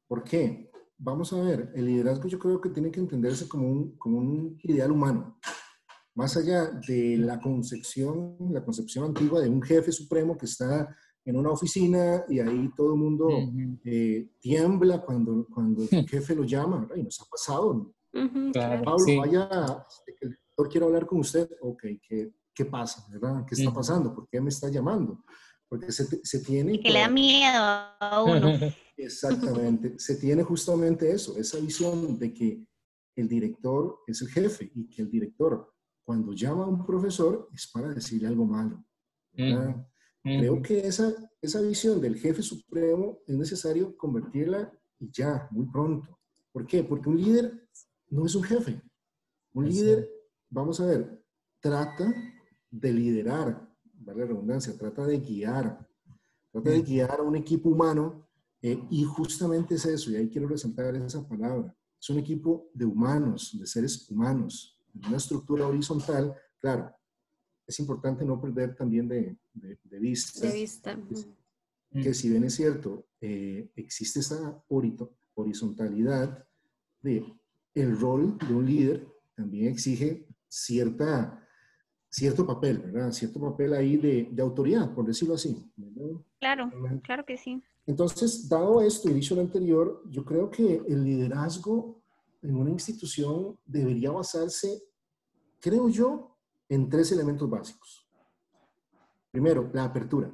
¿Por 0.07 0.23
qué? 0.23 0.71
Vamos 0.97 1.33
a 1.33 1.41
ver, 1.41 1.71
el 1.75 1.85
liderazgo 1.85 2.29
yo 2.29 2.39
creo 2.39 2.61
que 2.61 2.69
tiene 2.69 2.89
que 2.89 3.01
entenderse 3.01 3.47
como 3.47 3.69
un, 3.69 3.97
como 3.97 4.19
un 4.19 4.57
ideal 4.63 4.91
humano. 4.91 5.37
Más 6.15 6.37
allá 6.37 6.65
de 6.87 7.17
la 7.17 7.39
concepción, 7.41 8.37
la 8.51 8.63
concepción 8.63 9.03
antigua 9.03 9.41
de 9.41 9.49
un 9.49 9.61
jefe 9.61 9.91
supremo 9.91 10.37
que 10.37 10.45
está 10.45 10.95
en 11.27 11.35
una 11.35 11.49
oficina 11.49 12.23
y 12.29 12.39
ahí 12.39 12.71
todo 12.73 12.93
el 12.93 12.99
mundo 12.99 13.27
eh, 13.83 14.29
tiembla 14.39 15.01
cuando, 15.01 15.45
cuando 15.53 15.83
el 15.83 15.89
jefe 16.07 16.33
lo 16.33 16.45
llama, 16.45 16.87
y 16.95 17.03
nos 17.03 17.19
ha 17.19 17.25
pasado. 17.25 17.93
Pablo, 18.13 19.05
vaya, 19.17 19.85
el 20.21 20.29
doctor 20.29 20.69
quiere 20.69 20.85
hablar 20.85 21.05
con 21.05 21.19
usted, 21.19 21.49
ok, 21.61 21.83
¿qué, 22.01 22.31
qué 22.55 22.65
pasa? 22.65 23.05
¿verdad? 23.11 23.45
¿Qué 23.45 23.55
está 23.55 23.73
pasando? 23.73 24.15
¿Por 24.15 24.29
qué 24.29 24.39
me 24.39 24.47
está 24.47 24.69
llamando? 24.69 25.21
Porque 25.67 25.91
se, 25.91 26.05
se 26.23 26.39
tiene... 26.39 26.75
Y 26.75 26.79
que 26.79 26.91
le 26.91 26.99
da 26.99 27.09
miedo 27.09 27.59
a 27.59 28.23
uno. 28.25 28.53
Exactamente, 28.97 29.99
se 29.99 30.15
tiene 30.15 30.43
justamente 30.43 31.11
eso, 31.11 31.37
esa 31.37 31.59
visión 31.59 32.17
de 32.17 32.33
que 32.33 32.65
el 33.17 33.27
director 33.27 33.99
es 34.07 34.21
el 34.21 34.29
jefe 34.29 34.71
y 34.73 34.87
que 34.87 35.01
el 35.01 35.11
director 35.11 35.73
cuando 36.05 36.31
llama 36.31 36.63
a 36.63 36.67
un 36.67 36.85
profesor 36.85 37.49
es 37.53 37.67
para 37.67 37.89
decirle 37.89 38.29
algo 38.29 38.45
malo. 38.45 38.81
Creo 40.23 40.61
que 40.61 40.79
esa, 40.79 41.13
esa 41.41 41.61
visión 41.61 42.01
del 42.01 42.17
jefe 42.17 42.41
supremo 42.41 43.19
es 43.25 43.37
necesario 43.37 43.95
convertirla 43.95 44.71
y 44.99 45.09
ya, 45.11 45.47
muy 45.51 45.67
pronto. 45.67 46.19
¿Por 46.51 46.65
qué? 46.65 46.83
Porque 46.83 47.09
un 47.09 47.17
líder 47.17 47.69
no 48.09 48.25
es 48.25 48.35
un 48.35 48.43
jefe. 48.43 48.81
Un 49.53 49.69
líder, 49.69 50.09
vamos 50.49 50.79
a 50.81 50.85
ver, 50.85 51.23
trata 51.59 52.13
de 52.69 52.93
liderar, 52.93 53.67
vale 53.93 54.19
la 54.19 54.25
redundancia, 54.25 54.77
trata 54.77 55.05
de 55.05 55.19
guiar, 55.19 55.87
trata 56.51 56.69
de 56.69 56.81
guiar 56.81 57.19
a 57.19 57.23
un 57.23 57.35
equipo 57.35 57.69
humano 57.69 58.27
eh, 58.61 58.79
y 58.89 59.03
justamente 59.03 59.75
es 59.75 59.85
eso, 59.85 60.11
y 60.11 60.15
ahí 60.15 60.29
quiero 60.29 60.47
resaltar 60.47 60.95
esa 60.95 61.27
palabra. 61.27 61.75
Es 61.99 62.09
un 62.09 62.19
equipo 62.19 62.69
de 62.73 62.85
humanos, 62.85 63.57
de 63.59 63.65
seres 63.65 64.09
humanos, 64.09 64.79
en 64.93 65.07
una 65.07 65.17
estructura 65.17 65.67
horizontal, 65.67 66.35
claro, 66.59 66.91
es 67.67 67.79
importante 67.79 68.23
no 68.23 68.39
perder 68.39 68.75
también 68.75 69.07
de, 69.07 69.37
de, 69.53 69.99
vista, 69.99 70.47
de 70.47 70.53
vista. 70.53 70.97
que 71.91 72.13
si 72.13 72.29
bien 72.29 72.45
es 72.45 72.55
cierto, 72.55 73.05
eh, 73.19 73.69
existe 73.75 74.21
esa 74.21 74.63
horizontalidad 75.35 76.47
de 77.01 77.25
el 77.75 77.99
rol 77.99 78.37
de 78.39 78.53
un 78.53 78.65
líder 78.65 79.07
también 79.35 79.67
exige 79.67 80.25
cierta, 80.47 81.45
cierto 82.09 82.47
papel, 82.47 82.79
¿verdad? 82.79 83.11
Cierto 83.11 83.39
papel 83.39 83.73
ahí 83.73 83.97
de, 83.97 84.29
de 84.31 84.41
autoridad, 84.41 84.93
por 84.95 85.05
decirlo 85.05 85.35
así. 85.35 85.69
Claro, 86.39 86.71
claro 87.03 87.25
que 87.25 87.37
sí. 87.37 87.61
Entonces, 87.85 88.49
dado 88.49 88.81
esto 88.81 89.09
y 89.09 89.13
dicho 89.13 89.35
lo 89.35 89.41
anterior, 89.41 90.01
yo 90.09 90.25
creo 90.25 90.49
que 90.49 90.81
el 90.87 91.03
liderazgo 91.03 92.01
en 92.41 92.55
una 92.55 92.71
institución 92.71 93.57
debería 93.65 94.11
basarse, 94.11 94.81
creo 95.59 95.87
yo, 95.87 96.36
en 96.69 96.89
tres 96.89 97.11
elementos 97.11 97.49
básicos. 97.49 98.07
Primero, 99.31 99.69
la 99.73 99.85
apertura. 99.85 100.31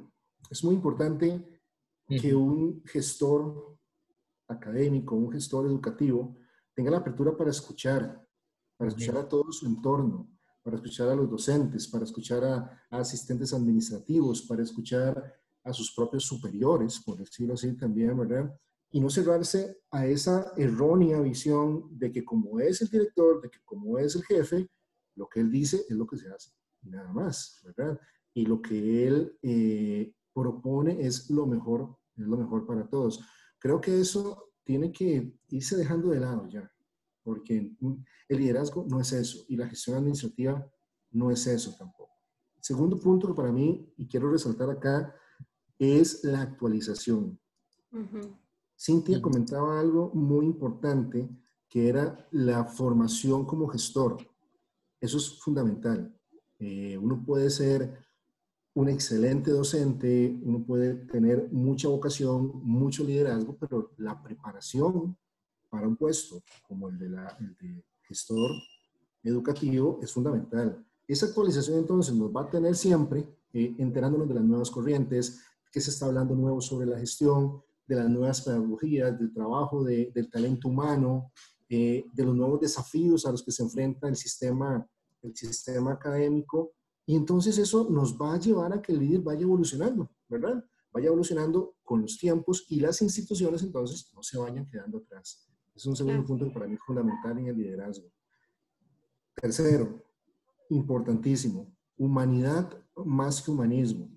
Es 0.50 0.62
muy 0.64 0.74
importante 0.74 1.60
que 2.08 2.34
un 2.34 2.82
gestor 2.84 3.76
académico, 4.48 5.14
un 5.14 5.32
gestor 5.32 5.66
educativo, 5.66 6.36
tenga 6.74 6.90
la 6.90 6.98
apertura 6.98 7.36
para 7.36 7.50
escuchar, 7.50 8.26
para 8.76 8.88
escuchar 8.88 9.16
a 9.16 9.28
todo 9.28 9.50
su 9.52 9.66
entorno, 9.66 10.28
para 10.62 10.76
escuchar 10.76 11.08
a 11.08 11.14
los 11.14 11.30
docentes, 11.30 11.88
para 11.88 12.04
escuchar 12.04 12.44
a, 12.44 12.86
asistentes 12.90 13.52
administrativos, 13.52 14.42
para 14.42 14.62
escuchar 14.62 15.34
a 15.62 15.72
sus 15.72 15.94
propios 15.94 16.24
superiores, 16.24 17.00
por 17.04 17.16
decirlo 17.16 17.54
así 17.54 17.76
también, 17.76 18.16
¿verdad? 18.18 18.54
Y 18.90 19.00
no 19.00 19.10
cerrarse 19.10 19.78
a 19.90 20.06
esa 20.06 20.52
errónea 20.56 21.20
visión 21.20 21.88
de 21.98 22.12
que 22.12 22.24
como 22.24 22.60
es 22.60 22.80
el 22.82 22.88
director, 22.88 23.40
de 23.40 23.50
que 23.50 23.58
como 23.64 23.98
es 23.98 24.14
el 24.14 24.24
jefe, 24.24 24.68
lo 25.16 25.28
que 25.28 25.40
él 25.40 25.50
dice 25.50 25.84
es 25.88 25.96
lo 25.96 26.06
que 26.06 26.16
se 26.16 26.28
hace, 26.28 26.50
nada 26.82 27.12
más, 27.12 27.60
¿verdad? 27.64 27.98
Y 28.32 28.46
lo 28.46 28.60
que 28.60 29.06
él 29.06 29.38
eh, 29.42 30.14
propone 30.32 31.06
es 31.06 31.30
lo 31.30 31.46
mejor, 31.46 31.96
es 32.16 32.26
lo 32.26 32.36
mejor 32.36 32.66
para 32.66 32.88
todos. 32.88 33.20
Creo 33.58 33.80
que 33.80 34.00
eso 34.00 34.52
tiene 34.64 34.92
que 34.92 35.38
irse 35.48 35.76
dejando 35.76 36.08
de 36.08 36.20
lado 36.20 36.46
ya, 36.48 36.70
porque 37.22 37.76
el 38.28 38.38
liderazgo 38.38 38.86
no 38.88 39.00
es 39.00 39.12
eso 39.12 39.44
y 39.48 39.56
la 39.56 39.68
gestión 39.68 39.96
administrativa 39.96 40.68
no 41.10 41.30
es 41.30 41.46
eso 41.46 41.74
tampoco. 41.78 42.12
Segundo 42.60 42.98
punto 42.98 43.28
que 43.28 43.34
para 43.34 43.52
mí, 43.52 43.92
y 43.96 44.06
quiero 44.08 44.30
resaltar 44.30 44.70
acá, 44.70 45.14
es 45.78 46.24
la 46.24 46.40
actualización. 46.40 47.38
Cintia 48.76 49.20
comentaba 49.20 49.78
algo 49.78 50.10
muy 50.14 50.46
importante, 50.46 51.28
que 51.68 51.88
era 51.88 52.26
la 52.30 52.64
formación 52.64 53.44
como 53.44 53.68
gestor. 53.68 54.16
Eso 55.04 55.18
es 55.18 55.38
fundamental. 55.38 56.10
Eh, 56.58 56.96
uno 56.96 57.22
puede 57.22 57.50
ser 57.50 57.92
un 58.72 58.88
excelente 58.88 59.50
docente, 59.50 60.34
uno 60.42 60.64
puede 60.64 60.94
tener 60.94 61.46
mucha 61.52 61.88
vocación, 61.88 62.50
mucho 62.64 63.04
liderazgo, 63.04 63.54
pero 63.60 63.90
la 63.98 64.22
preparación 64.22 65.14
para 65.68 65.86
un 65.86 65.94
puesto 65.96 66.42
como 66.66 66.88
el 66.88 66.98
de, 66.98 67.10
la, 67.10 67.36
gestor 68.08 68.50
educativo 69.22 69.98
es 70.02 70.10
fundamental. 70.10 70.82
Esa 71.06 71.26
actualización 71.26 71.80
entonces 71.80 72.14
nos 72.14 72.34
va 72.34 72.44
a 72.44 72.50
tener 72.50 72.74
siempre 72.74 73.28
eh, 73.52 73.74
enterándonos 73.76 74.26
de 74.26 74.34
las 74.36 74.44
nuevas 74.44 74.70
corrientes, 74.70 75.38
que 75.70 75.82
se 75.82 75.90
está 75.90 76.06
hablando 76.06 76.34
nuevo 76.34 76.62
sobre 76.62 76.86
la 76.86 76.98
gestión, 76.98 77.62
de 77.86 77.96
las 77.96 78.08
nuevas 78.08 78.40
pedagogías, 78.40 79.18
del 79.18 79.34
trabajo 79.34 79.84
del 79.84 80.30
talento 80.30 80.68
humano, 80.68 81.30
eh, 81.68 82.06
de 82.10 82.24
los 82.24 82.34
nuevos 82.34 82.58
desafíos 82.58 83.26
a 83.26 83.32
los 83.32 83.42
que 83.42 83.52
se 83.52 83.62
enfrenta 83.62 84.08
el 84.08 84.16
sistema 84.16 84.88
el 85.24 85.36
sistema 85.36 85.92
académico, 85.92 86.72
y 87.06 87.16
entonces 87.16 87.58
eso 87.58 87.88
nos 87.90 88.16
va 88.16 88.34
a 88.34 88.38
llevar 88.38 88.72
a 88.72 88.80
que 88.80 88.92
el 88.92 89.00
líder 89.00 89.20
vaya 89.20 89.42
evolucionando, 89.42 90.10
¿verdad? 90.28 90.64
Vaya 90.92 91.08
evolucionando 91.08 91.76
con 91.82 92.02
los 92.02 92.16
tiempos 92.18 92.64
y 92.68 92.80
las 92.80 93.02
instituciones 93.02 93.62
entonces 93.62 94.10
no 94.14 94.22
se 94.22 94.38
vayan 94.38 94.66
quedando 94.66 94.98
atrás. 94.98 95.48
Es 95.74 95.84
un 95.86 95.96
segundo 95.96 96.24
punto 96.24 96.46
que 96.46 96.52
para 96.52 96.66
mí 96.66 96.74
es 96.74 96.80
fundamental 96.86 97.36
en 97.38 97.48
el 97.48 97.56
liderazgo. 97.56 98.08
Tercero, 99.34 100.02
importantísimo, 100.70 101.74
humanidad 101.96 102.72
más 103.04 103.42
que 103.42 103.50
humanismo. 103.50 104.08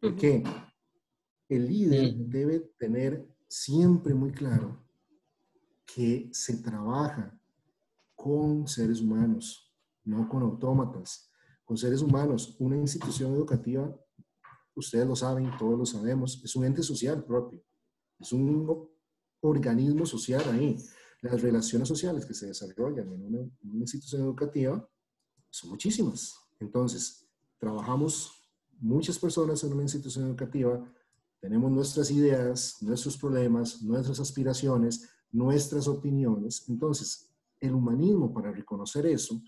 ¿Por 0.00 0.16
qué? 0.16 0.42
El 1.48 1.66
líder 1.66 2.14
debe 2.14 2.60
tener 2.78 3.28
siempre 3.46 4.14
muy 4.14 4.32
claro 4.32 4.82
que 5.84 6.30
se 6.32 6.56
trabaja 6.56 7.38
con 8.14 8.66
seres 8.66 9.00
humanos, 9.00 9.63
no 10.04 10.28
con 10.28 10.42
autómatas, 10.42 11.30
con 11.64 11.76
seres 11.76 12.02
humanos. 12.02 12.56
Una 12.58 12.76
institución 12.76 13.34
educativa, 13.34 13.94
ustedes 14.74 15.06
lo 15.06 15.16
saben, 15.16 15.50
todos 15.58 15.78
lo 15.78 15.86
sabemos, 15.86 16.40
es 16.44 16.54
un 16.56 16.64
ente 16.64 16.82
social 16.82 17.24
propio, 17.24 17.62
es 18.18 18.32
un 18.32 18.88
organismo 19.40 20.06
social 20.06 20.42
ahí. 20.50 20.76
Las 21.20 21.40
relaciones 21.40 21.88
sociales 21.88 22.26
que 22.26 22.34
se 22.34 22.46
desarrollan 22.46 23.10
en 23.12 23.24
una, 23.24 23.80
institución 23.80 24.22
educativa 24.22 24.86
son 25.50 25.70
muchísimas. 25.70 26.34
Entonces, 26.60 27.26
trabajamos 27.58 28.30
muchas 28.78 29.18
personas 29.18 29.62
en 29.64 29.72
una 29.72 29.82
institución 29.82 30.26
educativa, 30.26 30.84
tenemos 31.40 31.70
nuestras 31.70 32.10
ideas, 32.10 32.76
nuestros 32.80 33.16
problemas, 33.18 33.82
nuestras 33.82 34.18
aspiraciones, 34.18 35.08
nuestras 35.30 35.88
opiniones. 35.88 36.64
Entonces, 36.68 37.30
el 37.60 37.74
humanismo 37.74 38.32
para 38.32 38.50
reconocer 38.50 39.06
eso 39.06 39.42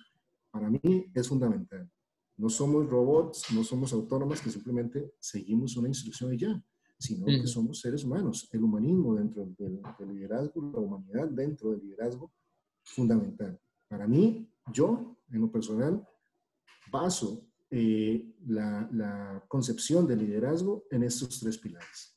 para 0.56 0.70
mí 0.70 0.80
es 1.14 1.28
fundamental. 1.28 1.86
No 2.38 2.48
somos 2.48 2.88
robots, 2.88 3.52
no 3.52 3.62
somos 3.62 3.92
autónomas 3.92 4.40
que 4.40 4.48
simplemente 4.48 5.12
seguimos 5.20 5.76
una 5.76 5.88
instrucción 5.88 6.32
y 6.32 6.38
ya, 6.38 6.64
sino 6.98 7.26
que 7.26 7.46
somos 7.46 7.80
seres 7.80 8.04
humanos. 8.04 8.48
El 8.52 8.62
humanismo 8.62 9.14
dentro 9.16 9.46
del, 9.58 9.82
liderazgo, 10.08 10.72
la 10.72 10.78
humanidad 10.78 11.28
dentro 11.28 11.72
del 11.72 11.80
liderazgo, 11.80 12.32
fundamental. 12.84 13.60
Para 13.86 14.08
mí, 14.08 14.50
yo, 14.72 15.18
en 15.30 15.40
lo 15.42 15.52
personal, 15.52 16.06
baso 16.90 17.46
eh, 17.70 18.34
la, 18.46 18.88
la, 18.92 19.44
concepción 19.48 20.06
del 20.06 20.20
liderazgo 20.20 20.84
en 20.90 21.02
estos 21.02 21.38
tres 21.38 21.58
pilares. 21.58 22.15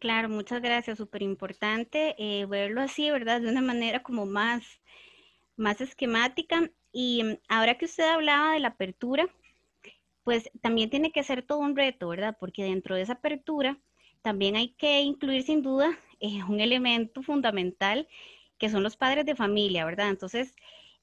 Claro, 0.00 0.28
muchas 0.30 0.62
gracias, 0.62 0.98
súper 0.98 1.22
importante 1.22 2.14
eh, 2.18 2.46
verlo 2.46 2.80
así, 2.80 3.10
¿verdad? 3.10 3.40
De 3.40 3.48
una 3.50 3.60
manera 3.60 4.02
como 4.02 4.26
más, 4.26 4.64
más 5.56 5.80
esquemática. 5.80 6.70
Y 6.92 7.22
mm, 7.24 7.38
ahora 7.48 7.78
que 7.78 7.84
usted 7.86 8.04
hablaba 8.08 8.54
de 8.54 8.60
la 8.60 8.68
apertura, 8.68 9.28
pues 10.24 10.50
también 10.62 10.90
tiene 10.90 11.12
que 11.12 11.24
ser 11.24 11.42
todo 11.46 11.58
un 11.60 11.76
reto, 11.76 12.08
¿verdad? 12.08 12.36
Porque 12.40 12.64
dentro 12.64 12.96
de 12.96 13.02
esa 13.02 13.14
apertura 13.14 13.80
también 14.22 14.56
hay 14.56 14.74
que 14.74 15.02
incluir 15.02 15.42
sin 15.44 15.62
duda 15.62 15.98
eh, 16.20 16.42
un 16.44 16.60
elemento 16.60 17.22
fundamental 17.22 18.08
que 18.58 18.70
son 18.70 18.82
los 18.82 18.96
padres 18.96 19.26
de 19.26 19.36
familia, 19.36 19.84
¿verdad? 19.86 20.10
Entonces, 20.10 20.54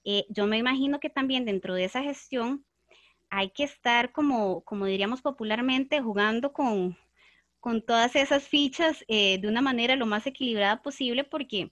eh, 0.06 0.26
yo 0.30 0.48
me 0.48 0.58
imagino 0.60 1.00
que 1.00 1.10
también 1.12 1.46
dentro 1.46 1.76
de 1.76 1.86
esa 1.86 2.04
gestión 2.04 2.66
hay 3.30 3.52
que 3.52 3.64
estar, 3.64 4.12
como, 4.12 4.64
como 4.64 4.86
diríamos 4.86 5.22
popularmente, 5.22 6.02
jugando 6.02 6.54
con, 6.54 6.98
con 7.68 7.82
todas 7.82 8.16
esas 8.16 8.48
fichas 8.48 9.04
eh, 9.10 9.40
de 9.40 9.48
una 9.50 9.62
manera 9.62 9.98
lo 9.98 10.06
más 10.06 10.26
equilibrada 10.26 10.82
posible 10.82 11.26
porque 11.26 11.70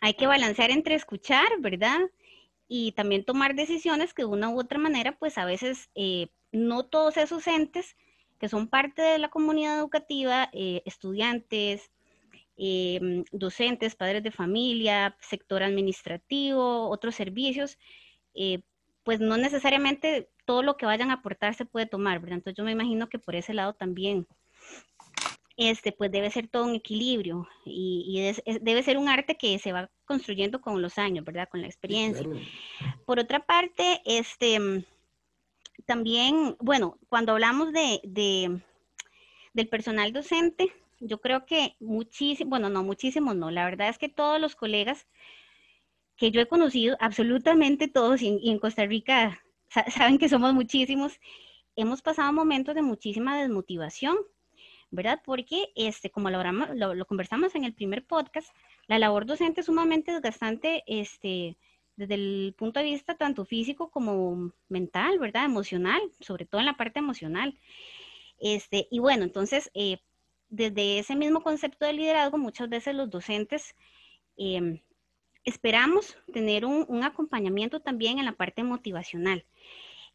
hay 0.00 0.14
que 0.14 0.26
balancear 0.26 0.70
entre 0.70 0.94
escuchar, 0.94 1.46
¿verdad? 1.60 2.00
Y 2.68 2.92
también 2.92 3.22
tomar 3.22 3.54
decisiones 3.54 4.14
que 4.14 4.22
de 4.22 4.28
una 4.28 4.48
u 4.48 4.58
otra 4.58 4.78
manera, 4.78 5.18
pues 5.18 5.36
a 5.36 5.44
veces 5.44 5.90
no 6.52 6.86
todos 6.86 7.18
esos 7.18 7.46
entes 7.46 7.96
que 8.38 8.48
son 8.48 8.66
parte 8.66 9.02
de 9.02 9.18
la 9.18 9.28
comunidad 9.28 9.78
educativa, 9.78 10.48
eh, 10.54 10.80
estudiantes, 10.86 11.90
eh, 12.56 13.24
docentes, 13.30 13.96
padres 13.96 14.22
de 14.22 14.30
familia, 14.30 15.16
sector 15.20 15.62
administrativo, 15.62 16.88
otros 16.88 17.14
servicios, 17.14 17.78
eh, 18.34 18.62
pues 19.02 19.20
no 19.20 19.36
necesariamente 19.36 20.30
todo 20.46 20.62
lo 20.62 20.76
que 20.78 20.86
vayan 20.86 21.10
a 21.10 21.14
aportar 21.14 21.54
se 21.54 21.66
puede 21.66 21.86
tomar, 21.86 22.20
¿verdad? 22.20 22.38
Entonces 22.38 22.56
yo 22.56 22.64
me 22.64 22.72
imagino 22.72 23.10
que 23.10 23.18
por 23.18 23.34
ese 23.34 23.52
lado 23.52 23.74
también, 23.74 24.26
este, 25.56 25.92
pues 25.92 26.10
debe 26.10 26.30
ser 26.30 26.48
todo 26.48 26.64
un 26.64 26.74
equilibrio 26.74 27.48
y, 27.64 28.32
debe 28.60 28.82
ser 28.82 28.98
un 28.98 29.08
arte 29.08 29.36
que 29.36 29.58
se 29.58 29.72
va 29.72 29.90
construyendo 30.04 30.60
con 30.60 30.82
los 30.82 30.98
años, 30.98 31.24
¿verdad? 31.24 31.48
Con 31.48 31.60
la 31.60 31.68
experiencia. 31.68 32.26
Por 33.06 33.18
otra 33.18 33.44
parte, 33.46 34.02
este 34.04 34.84
también, 35.86 36.56
bueno, 36.60 36.98
cuando 37.08 37.32
hablamos 37.32 37.72
de, 37.72 38.00
del 39.52 39.68
personal 39.68 40.12
docente, 40.12 40.72
yo 41.00 41.20
creo 41.20 41.44
que 41.44 41.76
muchísimo, 41.80 42.50
bueno, 42.50 42.70
no, 42.70 42.82
muchísimo 42.82 43.34
no, 43.34 43.50
la 43.50 43.64
verdad 43.64 43.88
es 43.88 43.98
que 43.98 44.08
todos 44.08 44.40
los 44.40 44.56
colegas 44.56 45.06
que 46.16 46.30
yo 46.30 46.40
he 46.40 46.46
conocido, 46.46 46.96
absolutamente 47.00 47.88
todos, 47.88 48.22
y, 48.22 48.50
en 48.50 48.58
Costa 48.58 48.86
Rica 48.86 49.42
saben 49.90 50.18
que 50.18 50.28
somos 50.28 50.54
muchísimos, 50.54 51.20
hemos 51.76 52.02
pasado 52.02 52.32
momentos 52.32 52.74
de 52.74 52.82
muchísima 52.82 53.38
desmotivación, 53.38 54.16
¿verdad? 54.94 55.20
Porque, 55.24 55.72
este, 55.74 56.10
como 56.10 56.30
lo, 56.30 57.06
conversamos 57.06 57.54
en 57.54 57.64
el 57.64 57.74
primer 57.74 58.06
podcast, 58.06 58.48
la 58.86 58.98
labor 58.98 59.26
docente 59.26 59.60
es 59.60 59.66
sumamente 59.66 60.12
desgastante, 60.12 60.84
este, 60.86 61.56
desde 61.96 62.14
el 62.14 62.54
punto 62.56 62.80
de 62.80 62.86
vista 62.86 63.16
tanto 63.16 63.44
físico 63.44 63.90
como 63.90 64.52
mental, 64.68 65.18
¿verdad? 65.18 65.44
Emocional, 65.44 66.00
sobre 66.20 66.46
todo 66.46 66.60
en 66.60 66.66
la 66.66 66.76
parte 66.76 67.00
emocional. 67.00 67.58
Este, 68.40 68.86
y 68.90 69.00
bueno, 69.00 69.24
entonces, 69.24 69.70
eh, 69.74 69.98
desde 70.48 71.00
ese 71.00 71.16
mismo 71.16 71.42
concepto 71.42 71.84
de 71.84 71.92
liderazgo, 71.92 72.38
muchas 72.38 72.68
veces 72.68 72.94
los 72.94 73.10
docentes 73.10 73.74
em, 74.36 74.80
esperamos 75.44 76.16
tener 76.32 76.64
un, 76.64 76.84
un, 76.88 77.02
acompañamiento 77.02 77.80
también 77.80 78.18
en 78.18 78.26
la 78.26 78.32
parte 78.32 78.62
motivacional. 78.62 79.44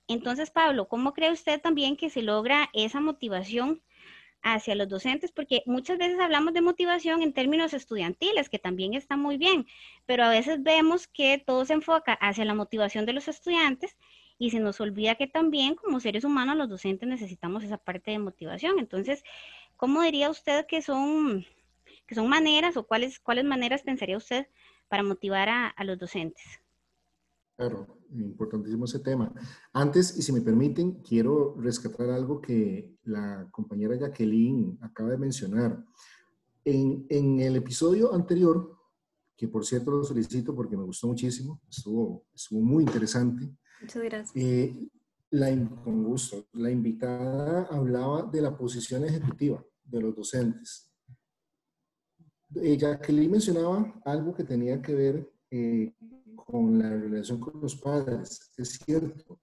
Entonces, 0.08 0.52
Pablo, 0.52 0.88
¿cómo 0.88 1.14
cree 1.14 1.32
usted 1.32 1.62
también 1.62 1.98
que 1.98 2.10
se 2.10 2.22
logra 2.22 2.70
esa 2.74 3.00
motivación 3.00 3.82
hacia 4.42 4.76
los 4.76 4.88
docentes, 4.88 5.32
porque 5.32 5.64
muchas 5.66 5.98
veces 5.98 6.20
hablamos 6.20 6.54
de 6.54 6.62
motivación 6.62 7.22
en 7.22 7.34
términos 7.34 7.74
estudiantiles, 7.74 8.50
que 8.50 8.60
también 8.60 8.94
está 8.94 9.18
muy 9.18 9.38
bien, 9.38 9.68
pero 10.06 10.24
a 10.24 10.30
veces 10.30 10.64
vemos 10.64 11.08
que 11.08 11.38
todo 11.46 11.66
se 11.66 11.74
enfoca 11.74 12.14
hacia 12.14 12.46
la 12.46 12.54
motivación 12.54 13.06
de 13.06 13.14
los 13.14 13.28
estudiantes 13.28 13.98
y 14.38 14.52
se 14.52 14.60
nos 14.60 14.80
olvida 14.80 15.16
que 15.16 15.28
también 15.28 15.76
como 15.76 16.00
seres 16.00 16.24
humanos 16.24 16.56
los 16.56 16.70
docentes 16.70 17.10
necesitamos 17.10 17.64
esa 17.64 17.78
parte 17.78 18.12
de 18.12 18.20
motivación. 18.20 18.80
Entonces, 18.80 19.24
¿cómo 19.76 20.02
diría 20.02 20.30
usted 20.30 20.66
que 20.66 20.82
son, 20.82 21.46
que 22.08 22.16
son 22.16 22.28
maneras 22.30 22.78
o 22.78 22.88
cuáles, 22.88 23.20
cuáles 23.20 23.44
maneras 23.44 23.84
pensaría 23.84 24.18
usted 24.18 24.48
para 24.88 25.04
motivar 25.04 25.50
a 25.50 25.84
los 25.84 26.00
docentes? 26.00 26.62
Claro, 27.60 27.88
importantísimo 28.12 28.86
ese 28.86 29.00
tema. 29.00 29.34
Antes, 29.74 30.18
y 30.18 30.22
si 30.22 30.32
me 30.32 30.40
permiten, 30.40 31.02
quiero 31.02 31.56
rescatar 31.60 32.10
algo 32.10 32.40
que 32.40 32.96
la 33.04 33.50
compañera 33.52 33.98
Jacqueline 33.98 34.78
acaba 34.80 35.10
de 35.10 35.18
mencionar. 35.18 35.84
En, 36.64 37.06
en 37.10 37.42
el 37.42 37.58
episodio 37.58 38.14
anterior, 38.14 38.78
que 39.36 39.50
por 39.50 39.66
cierto 39.66 39.92
lo 39.92 40.06
solicito 40.06 40.56
porque 40.56 40.78
me 40.78 40.86
gustó 40.86 41.08
muchísimo, 41.08 41.60
estuvo, 41.70 42.28
estuvo 42.34 42.62
muy 42.62 42.86
interesante. 42.86 43.54
Muchas 43.82 44.04
gracias. 44.04 44.32
Eh, 44.38 44.90
la, 45.32 45.50
con 45.84 46.06
gusto. 46.06 46.46
La 46.54 46.72
invitada 46.72 47.64
hablaba 47.64 48.24
de 48.24 48.42
la 48.42 48.58
posición 48.58 49.04
ejecutiva 49.04 49.62
de 49.84 50.02
los 50.02 50.16
docentes. 50.16 50.90
Eh, 52.56 52.78
Jacqueline 52.78 53.32
mencionaba 53.32 54.00
algo 54.06 54.34
que 54.34 54.46
tenía 54.46 54.82
que 54.82 54.96
ver 54.96 55.39
eh, 55.52 55.94
con 56.36 56.80
la 56.80 56.90
relación 56.90 57.40
con 57.40 57.60
los 57.62 57.76
padres. 57.76 58.52
Es 58.58 58.80
cierto, 58.84 59.42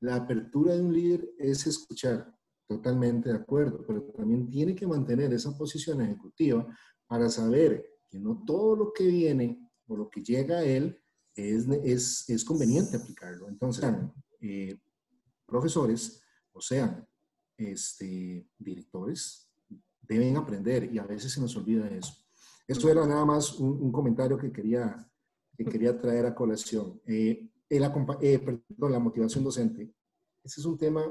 la 0.00 0.16
apertura 0.16 0.74
de 0.74 0.82
un 0.82 0.92
líder 0.92 1.28
es 1.38 1.66
escuchar, 1.66 2.32
totalmente 2.66 3.28
de 3.28 3.36
acuerdo, 3.36 3.84
pero 3.86 4.02
también 4.16 4.48
tiene 4.48 4.74
que 4.74 4.86
mantener 4.86 5.32
esa 5.32 5.56
posición 5.56 6.00
ejecutiva 6.00 6.66
para 7.06 7.28
saber 7.28 7.84
que 8.08 8.18
no 8.18 8.42
todo 8.44 8.76
lo 8.76 8.92
que 8.92 9.06
viene 9.06 9.70
o 9.86 9.96
lo 9.96 10.08
que 10.08 10.22
llega 10.22 10.58
a 10.58 10.64
él 10.64 11.00
es, 11.34 11.66
es, 11.84 12.28
es 12.28 12.44
conveniente 12.44 12.96
aplicarlo. 12.96 13.48
Entonces, 13.48 13.84
eh, 14.40 14.78
profesores, 15.46 16.20
o 16.52 16.60
sean 16.60 17.06
este, 17.56 18.48
directores, 18.58 19.48
deben 20.00 20.36
aprender 20.36 20.92
y 20.92 20.98
a 20.98 21.04
veces 21.04 21.32
se 21.32 21.40
nos 21.40 21.56
olvida 21.56 21.88
eso. 21.88 22.14
Esto 22.66 22.88
era 22.90 23.06
nada 23.06 23.24
más 23.24 23.58
un, 23.58 23.82
un 23.82 23.92
comentario 23.92 24.38
que 24.38 24.52
quería 24.52 25.08
que 25.56 25.64
quería 25.64 25.98
traer 25.98 26.26
a 26.26 26.34
colación. 26.34 27.00
Eh, 27.06 27.48
el, 27.68 27.82
eh, 28.20 28.38
perdón, 28.38 28.92
la 28.92 28.98
motivación 28.98 29.44
docente. 29.44 29.94
Ese 30.42 30.60
es 30.60 30.66
un 30.66 30.76
tema 30.76 31.02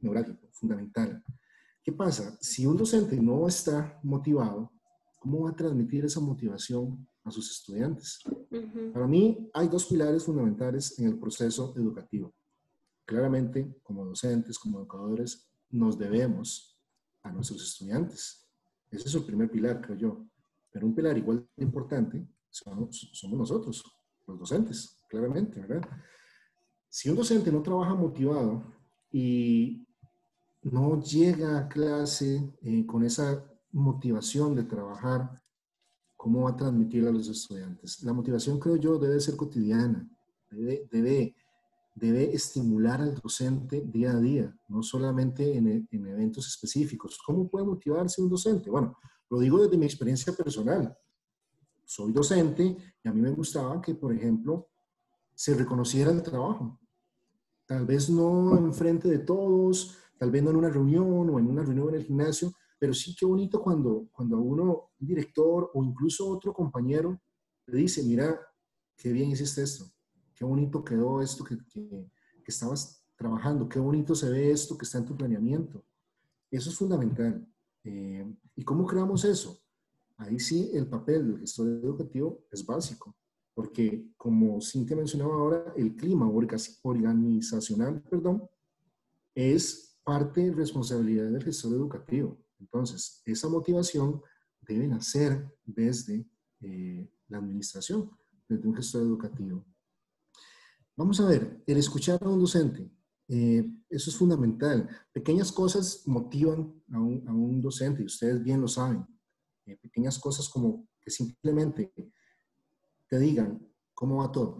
neurálgico, 0.00 0.48
fundamental. 0.52 1.22
¿Qué 1.82 1.92
pasa? 1.92 2.36
Si 2.40 2.66
un 2.66 2.76
docente 2.76 3.16
no 3.16 3.46
está 3.46 3.98
motivado, 4.02 4.72
¿cómo 5.18 5.42
va 5.42 5.50
a 5.50 5.56
transmitir 5.56 6.04
esa 6.04 6.20
motivación 6.20 7.06
a 7.24 7.30
sus 7.30 7.50
estudiantes? 7.50 8.20
Para 8.92 9.06
mí 9.06 9.50
hay 9.52 9.68
dos 9.68 9.86
pilares 9.86 10.24
fundamentales 10.24 10.98
en 10.98 11.06
el 11.06 11.18
proceso 11.18 11.74
educativo. 11.76 12.34
Claramente, 13.04 13.80
como 13.82 14.04
docentes, 14.04 14.58
como 14.58 14.78
educadores, 14.78 15.48
nos 15.70 15.98
debemos 15.98 16.76
a 17.22 17.30
nuestros 17.30 17.62
estudiantes. 17.62 18.48
Ese 18.90 19.08
es 19.08 19.14
el 19.14 19.24
primer 19.24 19.50
pilar, 19.50 19.80
creo 19.80 19.96
yo. 19.96 20.26
Pero 20.70 20.86
un 20.86 20.94
pilar 20.94 21.16
igual 21.16 21.46
de 21.56 21.64
importante 21.64 22.26
somos, 22.64 23.38
nosotros, 23.38 23.84
los 24.26 24.38
docentes, 24.38 24.96
claramente, 25.08 25.60
¿verdad? 25.60 25.88
Si 26.88 27.10
un 27.10 27.16
docente 27.16 27.52
no 27.52 27.62
trabaja 27.62 27.94
motivado 27.94 28.64
y 29.12 29.86
no 30.62 31.00
llega 31.00 31.58
a 31.58 31.68
clase 31.68 32.54
eh, 32.62 32.86
con 32.86 33.04
esa 33.04 33.44
motivación 33.72 34.54
de 34.54 34.64
trabajar, 34.64 35.30
¿cómo 36.16 36.42
va 36.42 36.50
a 36.50 36.56
transmitirla 36.56 37.10
a 37.10 37.12
los 37.12 37.28
estudiantes? 37.28 38.02
La 38.02 38.14
motivación, 38.14 38.58
creo 38.58 38.76
yo, 38.76 38.98
debe 38.98 39.20
ser 39.20 39.36
cotidiana, 39.36 40.08
debe, 40.50 40.88
debe, 40.90 41.36
debe 41.94 42.34
estimular 42.34 43.02
al 43.02 43.14
docente 43.16 43.82
día 43.86 44.12
a 44.12 44.20
día, 44.20 44.56
no 44.68 44.82
solamente 44.82 45.56
en, 45.56 45.86
en 45.90 46.06
eventos 46.06 46.46
específicos. 46.48 47.18
¿Cómo 47.24 47.48
puede 47.48 47.66
motivarse 47.66 48.22
un 48.22 48.30
docente? 48.30 48.70
Bueno, 48.70 48.96
lo 49.28 49.38
digo 49.40 49.62
desde 49.62 49.76
mi 49.76 49.84
experiencia 49.84 50.32
personal 50.32 50.96
soy 51.86 52.12
docente 52.12 52.76
y 53.02 53.08
a 53.08 53.12
mí 53.12 53.20
me 53.20 53.30
gustaba 53.30 53.80
que, 53.80 53.94
por 53.94 54.12
ejemplo, 54.12 54.68
se 55.34 55.54
reconociera 55.54 56.10
el 56.10 56.22
trabajo. 56.22 56.78
Tal 57.64 57.86
vez 57.86 58.10
no 58.10 58.58
en 58.58 58.74
frente 58.74 59.08
de 59.08 59.20
todos, 59.20 59.96
tal 60.18 60.30
vez 60.30 60.42
no 60.42 60.50
en 60.50 60.56
una 60.56 60.68
reunión 60.68 61.30
o 61.30 61.38
en 61.38 61.46
una 61.46 61.62
reunión 61.62 61.90
en 61.90 61.94
el 61.94 62.04
gimnasio, 62.04 62.52
pero 62.78 62.92
sí 62.92 63.14
qué 63.18 63.24
bonito 63.24 63.62
cuando, 63.62 64.08
cuando 64.12 64.38
uno, 64.38 64.90
un 64.98 65.06
director 65.06 65.70
o 65.72 65.84
incluso 65.84 66.28
otro 66.28 66.52
compañero, 66.52 67.20
le 67.66 67.78
dice, 67.78 68.02
mira, 68.02 68.38
qué 68.96 69.12
bien 69.12 69.30
hiciste 69.30 69.62
esto, 69.62 69.86
qué 70.34 70.44
bonito 70.44 70.84
quedó 70.84 71.22
esto 71.22 71.44
que, 71.44 71.56
que, 71.72 72.10
estabas 72.46 73.04
trabajando, 73.16 73.68
qué 73.68 73.78
bonito 73.78 74.14
se 74.14 74.28
ve 74.28 74.50
esto 74.50 74.76
que 74.76 74.84
está 74.84 74.98
en 74.98 75.06
tu 75.06 75.16
planeamiento. 75.16 75.84
Eso 76.50 76.70
es 76.70 76.76
fundamental. 76.76 77.46
Eh, 77.82 78.24
¿Y 78.54 78.64
cómo 78.64 78.86
creamos 78.86 79.24
eso? 79.24 79.65
Ahí 80.16 80.38
sí 80.38 80.70
el 80.72 80.86
papel 80.86 81.26
del 81.26 81.40
gestor 81.40 81.68
educativo 81.68 82.46
es 82.50 82.64
básico, 82.64 83.16
porque 83.54 84.10
como 84.16 84.60
Cintia 84.60 84.96
mencionaba 84.96 85.34
ahora, 85.34 85.72
el 85.76 85.94
clima 85.96 86.28
organizacional, 86.28 88.02
perdón, 88.02 88.48
es 89.34 89.98
parte 90.04 90.42
de 90.42 90.52
responsabilidad 90.52 91.30
del 91.30 91.42
gestor 91.42 91.72
educativo. 91.72 92.38
Entonces, 92.58 93.22
esa 93.24 93.48
motivación 93.48 94.22
debe 94.60 94.86
nacer 94.88 95.46
desde 95.64 96.26
eh, 96.60 97.10
la 97.28 97.38
administración, 97.38 98.10
desde 98.48 98.66
un 98.68 98.74
gestor 98.74 99.02
educativo. 99.02 99.64
Vamos 100.96 101.20
a 101.20 101.26
ver, 101.26 101.62
el 101.66 101.76
escuchar 101.76 102.22
a 102.22 102.28
un 102.28 102.40
docente. 102.40 102.90
Eh, 103.28 103.68
eso 103.90 104.10
es 104.10 104.16
fundamental. 104.16 104.88
Pequeñas 105.12 105.52
cosas 105.52 106.02
motivan 106.06 106.72
a 106.92 107.00
un, 107.00 107.28
a 107.28 107.32
un 107.32 107.60
docente, 107.60 108.02
y 108.02 108.06
ustedes 108.06 108.42
bien 108.42 108.60
lo 108.60 108.68
saben. 108.68 109.04
Eh, 109.66 109.76
pequeñas 109.76 110.18
cosas 110.18 110.48
como 110.48 110.88
que 111.00 111.10
simplemente 111.10 111.92
te 113.08 113.18
digan 113.18 113.68
cómo 113.92 114.18
va 114.18 114.32
todo, 114.32 114.56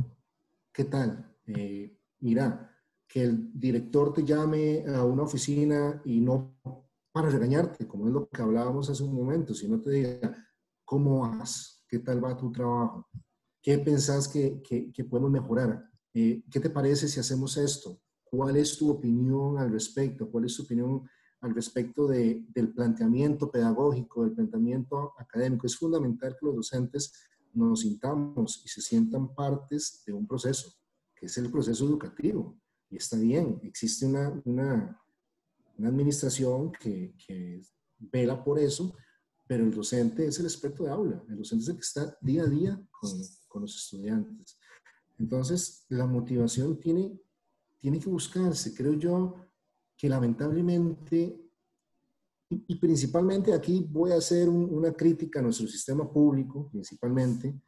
qué 0.72 0.84
tal. 0.84 1.34
Eh, 1.46 1.96
que 3.06 3.22
el 3.22 3.50
director 3.58 4.12
te 4.12 4.24
llame 4.24 4.84
a 4.88 5.04
una 5.04 5.22
oficina 5.22 6.02
y 6.04 6.20
no 6.20 6.58
para 7.12 7.30
regañarte, 7.30 7.86
como 7.86 8.08
es 8.08 8.12
lo 8.12 8.28
que 8.28 8.42
hablábamos 8.42 8.90
hace 8.90 9.02
un 9.02 9.14
momento, 9.14 9.54
sino 9.54 9.80
te 9.80 9.90
diga, 9.90 10.46
¿cómo 10.84 11.20
vas? 11.20 11.84
¿Qué 11.88 12.00
tal 12.00 12.22
va 12.22 12.36
tu 12.36 12.50
trabajo? 12.50 13.08
¿Qué 13.62 13.78
pensás 13.78 14.28
que, 14.28 14.60
que, 14.62 15.04
podemos 15.04 15.30
mejorar? 15.30 15.88
Eh, 16.12 16.42
¿Qué 16.50 16.60
te 16.60 16.68
parece 16.68 17.08
si 17.08 17.20
hacemos 17.20 17.56
esto? 17.56 18.00
¿Cuál 18.24 18.56
es 18.56 18.76
tu 18.76 18.90
opinión 18.90 19.56
al 19.58 19.70
respecto? 19.70 20.30
¿Cuál 20.30 20.44
es 20.44 20.56
tu 20.56 20.64
opinión 20.64 21.08
al 21.46 21.54
respecto 21.54 22.06
de, 22.06 22.44
del 22.48 22.72
planteamiento 22.72 23.50
pedagógico, 23.50 24.24
del 24.24 24.34
planteamiento 24.34 25.14
académico? 25.18 25.66
Es 25.66 25.76
fundamental 25.76 26.36
que 26.38 26.46
los 26.46 26.56
docentes 26.56 27.12
nos 27.54 27.80
sintamos 27.80 28.62
y 28.64 28.68
se 28.68 28.82
sientan 28.82 29.34
partes 29.34 30.02
de 30.06 30.12
un 30.12 30.26
proceso, 30.26 30.72
que 31.14 31.26
es 31.26 31.38
el 31.38 31.50
proceso 31.50 31.84
educativo. 31.86 32.58
Y 32.90 32.96
está 32.96 33.16
bien, 33.16 33.60
existe 33.62 34.06
una, 34.06 34.30
una 34.44 35.88
administración 35.88 36.72
que, 36.72 37.14
que, 37.26 37.62
vela 37.98 38.44
por 38.44 38.58
eso, 38.58 38.94
pero 39.46 39.64
el 39.64 39.74
docente 39.74 40.26
es 40.26 40.38
el 40.38 40.44
experto 40.44 40.84
de 40.84 40.90
aula, 40.90 41.24
el 41.30 41.38
docente 41.38 41.62
es 41.62 41.68
el 41.70 41.76
que 41.76 41.80
está 41.80 42.18
día 42.20 42.42
a 42.42 42.46
día 42.46 42.88
con, 42.90 43.10
con 43.48 43.62
los 43.62 43.74
estudiantes. 43.74 44.58
Entonces, 45.18 45.86
la 45.88 46.06
motivación 46.06 46.78
tiene, 46.78 47.18
tiene 47.80 47.98
que 47.98 48.10
buscarse. 48.10 48.74
Creo 48.74 48.94
yo 48.94 49.45
que 49.96 50.08
lamentablemente, 50.08 51.40
y, 52.48 52.76
principalmente 52.76 53.52
aquí 53.52 53.86
voy 53.90 54.12
a 54.12 54.16
hacer 54.16 54.48
una 54.48 54.92
crítica 54.92 55.40
a 55.40 55.42
nuestro 55.42 55.66
sistema 55.66 56.10
público, 56.10 56.68
principalmente, 56.70 57.60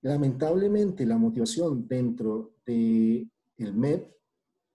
lamentablemente 0.00 1.04
la 1.04 1.18
motivación 1.18 1.86
dentro 1.86 2.54
del 2.64 3.30
el 3.58 3.74
MEP 3.74 4.18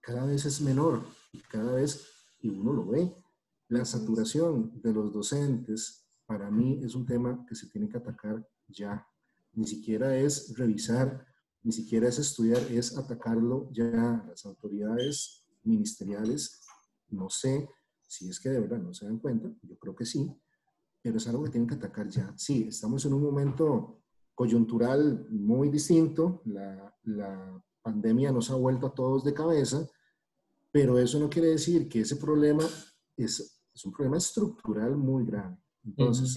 cada 0.02 0.26
vez 0.26 0.46
es 0.46 0.60
menor 0.60 1.02
y 1.32 1.39
cada 1.39 1.72
vez 1.74 2.06
y 2.41 2.50
uno 2.50 2.74
lo 2.74 2.86
ve. 2.88 3.15
La 3.69 3.86
saturación 3.86 4.82
de 4.82 4.93
los 4.93 5.13
docentes 5.13 6.06
para 6.26 6.52
mí 6.52 6.82
es 6.84 6.93
un 6.93 7.06
tema 7.06 7.46
que 7.48 7.56
se 7.56 7.67
tiene 7.69 7.88
que 7.88 7.98
atacar 7.98 8.46
ya. 8.67 9.08
Ni 9.54 9.65
siquiera 9.65 10.15
es 10.17 10.56
revisar, 10.58 11.26
ni 11.63 11.72
siquiera 11.72 12.10
es 12.10 12.19
estudiar, 12.19 12.62
es 12.69 12.98
atacarlo 12.98 13.69
ya. 13.72 14.26
Las 14.28 14.46
autoridades 14.46 15.46
ministeriales, 15.63 16.62
no 17.13 17.30
sé 17.30 17.69
si 18.08 18.30
es 18.30 18.39
que 18.39 18.49
de 18.49 18.60
verdad 18.60 18.80
no 18.80 18.93
se 18.93 19.06
dan 19.06 19.19
cuenta, 19.19 19.49
yo 19.62 19.78
creo 19.80 19.95
que 19.95 20.06
sí, 20.06 20.32
pero 21.02 21.17
es 21.17 21.28
algo 21.28 21.43
que 21.43 21.49
tienen 21.49 21.67
que 21.67 21.76
atacar 21.76 22.08
ya. 22.10 22.34
Sí, 22.38 22.67
estamos 22.67 23.06
en 23.06 23.13
un 23.13 23.23
momento 23.23 24.02
coyuntural 24.36 25.28
muy 25.30 25.69
distinto, 25.69 26.41
la, 26.45 26.95
la 27.04 27.63
pandemia 27.82 28.32
nos 28.32 28.49
ha 28.52 28.56
vuelto 28.56 28.88
a 28.88 28.93
todos 28.93 29.23
de 29.23 29.34
cabeza, 29.34 29.88
pero 30.71 30.97
eso 30.97 31.19
no 31.19 31.30
quiere 31.30 31.49
decir 31.49 31.88
que 31.88 32.02
ese 32.02 32.15
problema 32.15 32.63
es, 33.17 33.62
es 33.73 33.86
un 33.86 33.91
problema 33.91 34.17
estructural 34.17 34.95
muy 34.97 35.26
grave. 35.26 35.58
Entonces, 35.84 36.36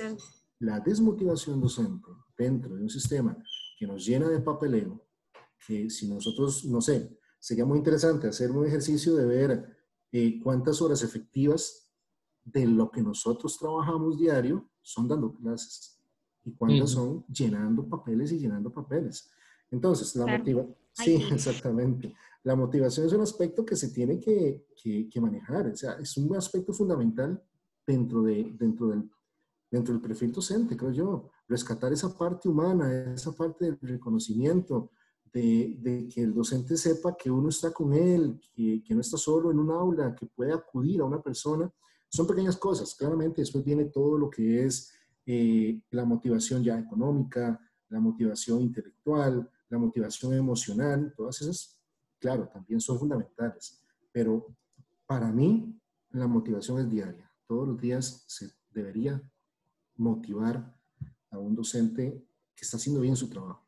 la 0.59 0.81
desmotivación 0.81 1.61
docente 1.61 2.09
dentro 2.37 2.75
de 2.75 2.83
un 2.83 2.91
sistema 2.91 3.37
que 3.79 3.87
nos 3.87 4.05
llena 4.05 4.29
de 4.29 4.41
papeleo, 4.41 5.07
que 5.67 5.89
si 5.89 6.09
nosotros, 6.09 6.65
no 6.65 6.81
sé, 6.81 7.19
sería 7.39 7.65
muy 7.65 7.79
interesante 7.79 8.29
hacer 8.29 8.51
un 8.51 8.67
ejercicio 8.67 9.15
de 9.15 9.27
ver 9.27 9.76
eh, 10.12 10.40
cuántas 10.42 10.81
horas 10.81 11.03
efectivas 11.03 11.90
de 12.45 12.66
lo 12.66 12.90
que 12.90 13.03
nosotros 13.03 13.59
trabajamos 13.59 14.19
diario 14.19 14.69
son 14.81 15.09
dando 15.09 15.35
clases 15.35 15.99
y 16.45 16.53
cuántas 16.53 16.90
son 16.90 17.25
llenando 17.27 17.88
papeles 17.88 18.31
y 18.33 18.38
llenando 18.38 18.73
papeles. 18.73 19.31
Entonces, 19.71 20.14
la 20.14 20.27
motivación, 20.27 20.77
sí, 20.92 21.14
exactamente. 21.33 22.14
La 22.45 22.55
motivación 22.55 23.07
es 23.07 23.12
un 23.12 23.23
aspecto 23.23 23.66
que 23.66 23.75
se 23.75 23.88
tiene 23.88 24.21
que, 24.21 24.64
que, 25.11 25.21
manejar, 25.21 25.66
o 25.66 25.77
sea, 25.77 25.95
es 25.95 26.16
un 26.16 26.37
aspecto 26.37 26.73
fundamental 26.73 27.42
dentro, 27.85 28.23
de, 28.23 28.55
dentro, 28.57 28.87
del, 28.87 29.11
dentro 29.69 29.92
del 29.92 30.01
perfil 30.01 30.31
docente, 30.31 30.77
creo 30.77 30.92
yo. 30.92 31.31
Rescatar 31.49 31.92
esa 31.92 32.16
parte 32.16 32.49
humana, 32.49 33.12
esa 33.12 33.33
parte 33.33 33.64
del 33.64 33.79
reconocimiento, 33.81 34.92
de, 35.37 35.77
de, 35.79 36.09
que 36.09 36.22
el 36.22 36.33
docente 36.33 36.79
sepa 36.79 37.14
que 37.14 37.31
uno 37.31 37.51
está 37.51 37.70
con 37.70 37.92
él, 37.92 38.40
que, 38.55 38.83
que, 38.83 38.94
no 38.94 39.03
está 39.03 39.18
solo 39.18 39.51
en 39.51 39.59
un 39.59 39.70
aula, 39.70 40.14
que 40.14 40.25
puede 40.25 40.53
acudir 40.53 41.01
a 41.01 41.05
una 41.05 41.22
persona. 41.22 41.70
Son 42.09 42.27
pequeñas 42.27 42.57
cosas. 42.57 42.94
Claramente 42.94 43.42
después 43.42 43.62
viene 43.62 43.85
todo 43.85 44.16
lo 44.16 44.31
que 44.31 44.64
es 44.64 44.94
eh, 45.27 45.79
la 45.90 46.07
motivación 46.07 46.64
ya 46.64 46.79
económica, 46.79 47.61
la 47.90 48.01
motivación 48.01 48.62
intelectual, 48.62 49.51
la 49.68 49.79
motivación 49.79 50.33
emocional, 50.33 51.12
todas 51.14 51.42
esas 51.42 51.79
claro, 52.18 52.49
también 52.49 52.81
son 52.81 52.99
fundamentales, 52.99 53.85
pero 54.11 54.57
para 55.07 55.31
mí 55.31 55.79
la 56.11 56.27
motivación 56.27 56.79
es 56.79 56.90
diaria. 56.90 57.31
Todos 57.46 57.68
los 57.68 57.81
días 57.81 58.25
se 58.27 58.51
debería 58.70 59.22
motivar 59.96 60.75
a 61.31 61.38
un 61.38 61.55
docente 61.55 62.27
que 62.55 62.64
está 62.64 62.79
haciendo 62.79 63.03
bien 63.03 63.16
su 63.16 63.29
trabajo. 63.29 63.66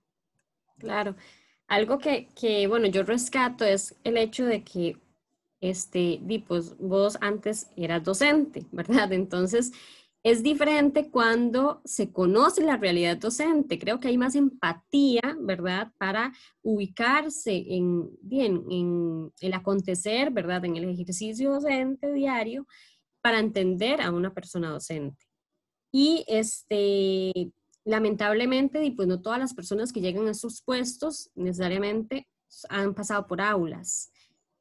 Claro. 0.79 1.15
Algo 1.69 1.99
que, 1.99 2.29
que 2.35 2.67
bueno, 2.67 2.87
yo 2.89 3.03
rescato 3.03 3.65
es 3.65 3.95
el 4.03 4.17
hecho 4.17 4.47
de 4.47 4.65
que, 4.65 4.97
este, 5.61 6.21
pues, 6.47 6.77
vos 6.79 7.19
antes 7.21 7.71
eras 7.77 8.03
docente, 8.05 8.67
¿verdad? 8.73 9.13
Entonces, 9.13 9.73
es 10.25 10.43
diferente 10.43 11.11
cuando 11.11 11.81
se 11.85 12.13
conoce 12.13 12.65
la 12.65 12.77
realidad 12.77 13.17
docente. 13.17 13.79
Creo 13.79 14.01
que 14.01 14.09
hay 14.09 14.19
más 14.19 14.35
empatía, 14.35 15.37
¿verdad? 15.41 15.93
Para 15.99 16.33
ubicarse 16.63 17.65
en, 17.69 18.11
bien, 18.21 18.65
en 18.71 19.33
el 19.41 19.55
acontecer, 19.55 20.31
¿verdad? 20.31 20.65
En 20.65 20.77
el 20.77 20.89
ejercicio 20.89 21.53
docente 21.53 22.13
diario 22.13 22.67
para 23.23 23.39
entender 23.39 24.01
a 24.01 24.11
una 24.11 24.35
persona 24.35 24.71
docente. 24.71 25.27
Y 25.93 26.25
este, 26.29 27.53
lamentablemente, 27.89 28.93
pues 28.95 29.09
no 29.09 29.23
todas 29.23 29.39
las 29.39 29.55
personas 29.55 29.93
que 29.93 30.03
llegan 30.03 30.29
a 30.29 30.33
estos 30.33 30.61
puestos 30.63 31.31
necesariamente 31.35 32.29
han 32.69 32.95
pasado 32.95 33.27
por 33.27 33.41
aulas. 33.41 34.13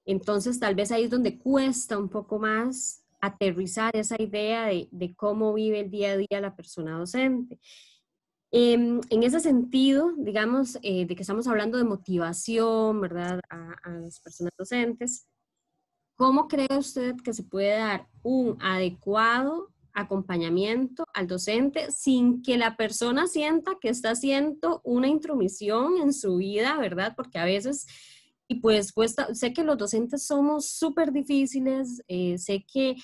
Entonces, 0.05 0.59
tal 0.59 0.75
vez 0.75 0.91
ahí 0.93 1.03
es 1.03 1.09
donde 1.09 1.37
cuesta 1.37 1.97
un 1.97 2.07
poco 2.07 2.39
más 2.39 3.03
aterrizar 3.19 3.93
esa 3.97 4.15
idea 4.17 4.67
de, 4.67 5.13
cómo 5.17 5.53
vive 5.53 5.81
el 5.81 5.91
día 5.91 6.11
a 6.11 6.17
día 6.17 6.41
la 6.41 6.55
persona 6.55 6.97
docente. 6.97 7.59
Em, 8.49 9.01
en 9.09 9.23
ese 9.23 9.41
sentido, 9.41 10.13
digamos, 10.17 10.77
eh, 10.81 11.05
de 11.05 11.13
que 11.13 11.23
estamos 11.23 11.47
hablando 11.47 11.77
de 11.77 11.83
motivación, 11.83 13.01
¿verdad?, 13.01 13.41
a, 13.49 13.73
a, 13.83 13.89
las 13.89 14.21
personas 14.21 14.53
docentes, 14.57 15.27
¿cómo 16.15 16.47
cree 16.47 16.77
usted 16.77 17.17
que 17.17 17.33
se 17.33 17.43
puede 17.43 17.77
dar 17.77 18.07
un 18.23 18.57
adecuado 18.61 19.73
acompañamiento 19.97 21.05
al 21.13 21.27
docente 21.27 21.91
sin 21.91 22.41
que 22.43 22.57
la 22.57 22.77
persona 22.77 23.27
sienta 23.27 23.77
que 23.81 23.89
está 23.89 24.11
haciendo 24.11 24.81
una 24.83 25.07
intromisión 25.07 25.97
en 25.97 26.13
su 26.13 26.37
vida, 26.37 26.77
¿verdad? 26.77 27.13
Porque 27.15 27.39
a 27.39 27.45
veces 27.45 27.87
y 28.47 28.61
pues 28.61 28.93
cuesta, 28.93 29.33
sé 29.35 29.51
que 29.51 29.63
los 29.63 29.77
docentes 29.77 30.25
somos 30.25 30.69
súper 30.69 31.11
difíciles, 31.11 32.01
eh, 32.07 32.37
sé 32.37 32.65
que 32.71 32.95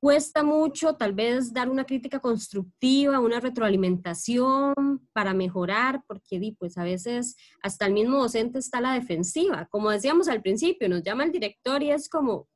cuesta 0.00 0.44
mucho 0.44 0.94
tal 0.94 1.12
vez 1.14 1.52
dar 1.52 1.68
una 1.68 1.84
crítica 1.84 2.20
constructiva, 2.20 3.18
una 3.18 3.40
retroalimentación 3.40 4.74
para 5.12 5.34
mejorar, 5.34 6.04
porque 6.06 6.54
pues 6.56 6.78
a 6.78 6.84
veces 6.84 7.34
hasta 7.62 7.86
el 7.86 7.94
mismo 7.94 8.18
docente 8.18 8.60
está 8.60 8.78
a 8.78 8.82
la 8.82 8.92
defensiva. 8.92 9.66
Como 9.70 9.90
decíamos 9.90 10.28
al 10.28 10.42
principio, 10.42 10.88
nos 10.88 11.02
llama 11.02 11.24
el 11.24 11.32
director 11.32 11.82
y 11.82 11.90
es 11.90 12.08
como, 12.08 12.46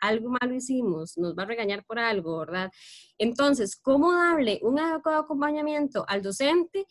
algo 0.00 0.30
malo 0.30 0.54
hicimos, 0.54 1.16
nos 1.18 1.34
va 1.36 1.42
a 1.42 1.46
regañar 1.46 1.84
por 1.84 1.98
algo, 1.98 2.38
¿verdad? 2.38 2.70
Entonces, 3.18 3.76
¿cómo 3.76 4.12
darle 4.12 4.60
un 4.62 4.78
adecuado 4.78 5.20
acompañamiento 5.20 6.04
al 6.08 6.22
docente 6.22 6.86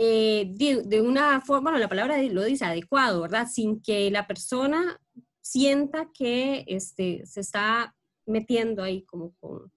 eh, 0.00 0.52
de, 0.54 1.00
una 1.00 1.40
forma, 1.40 1.70
bueno, 1.70 1.78
la 1.78 1.88
palabra 1.88 2.22
lo 2.22 2.44
dice, 2.44 2.64
adecuado, 2.64 3.22
¿verdad? 3.22 3.48
Sin 3.52 3.82
que 3.82 4.10
la 4.10 4.26
persona 4.26 5.00
sienta 5.40 6.08
que 6.14 6.64
este, 6.68 7.26
se 7.26 7.40
está 7.40 7.94
metiendo 8.24 8.82
ahí 8.82 9.04
como 9.04 9.34
con, 9.40 9.72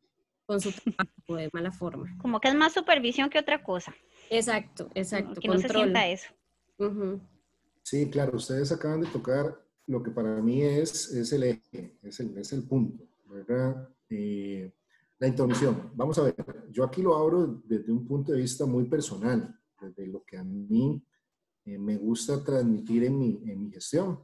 con 0.46 0.62
su 0.62 0.72
trabajo 0.72 1.36
de 1.36 1.50
mala 1.54 1.72
forma. 1.72 2.16
Como 2.22 2.40
que 2.40 2.50
es 2.50 2.56
más 2.56 2.74
supervisión 2.74 3.30
que 3.30 3.40
otra 3.40 3.64
cosa. 3.64 3.96
Exacto, 4.30 4.90
exacto. 4.94 5.40
Que 5.42 5.48
no 5.48 5.58
se 5.58 5.70
sienta 5.70 6.08
eso. 6.08 6.28
Sí, 7.84 8.10
claro, 8.10 8.38
ustedes 8.38 8.72
acaban 8.72 9.02
de 9.02 9.08
tocar 9.08 9.60
lo 9.88 10.04
que 10.04 10.12
para 10.12 10.41
mí 10.41 10.62
es, 10.62 11.12
es 11.12 11.32
el 11.34 11.44
eje, 11.44 11.98
es 12.02 12.20
el, 12.20 12.38
es 12.38 12.54
el 12.54 12.63
punto, 12.63 13.08
¿verdad? 13.26 13.89
Eh, 14.10 14.74
la 15.20 15.28
intromisión. 15.28 15.91
Vamos 15.96 16.17
a 16.17 16.24
ver, 16.24 16.36
yo 16.72 16.84
aquí 16.84 17.02
lo 17.02 17.15
abro 17.15 17.62
desde 17.65 17.91
un 17.91 18.08
punto 18.08 18.32
de 18.32 18.39
vista 18.39 18.65
muy 18.65 18.86
personal 18.86 19.56
de 19.96 20.08
lo 20.08 20.24
que 20.24 20.38
a 20.38 20.44
mí 20.44 21.04
eh, 21.65 21.78
me 21.78 21.98
gusta 21.98 22.44
transmitir 22.44 23.04
en 23.04 23.17
mi, 23.17 23.41
en 23.46 23.62
mi 23.62 23.72
gestión. 23.72 24.20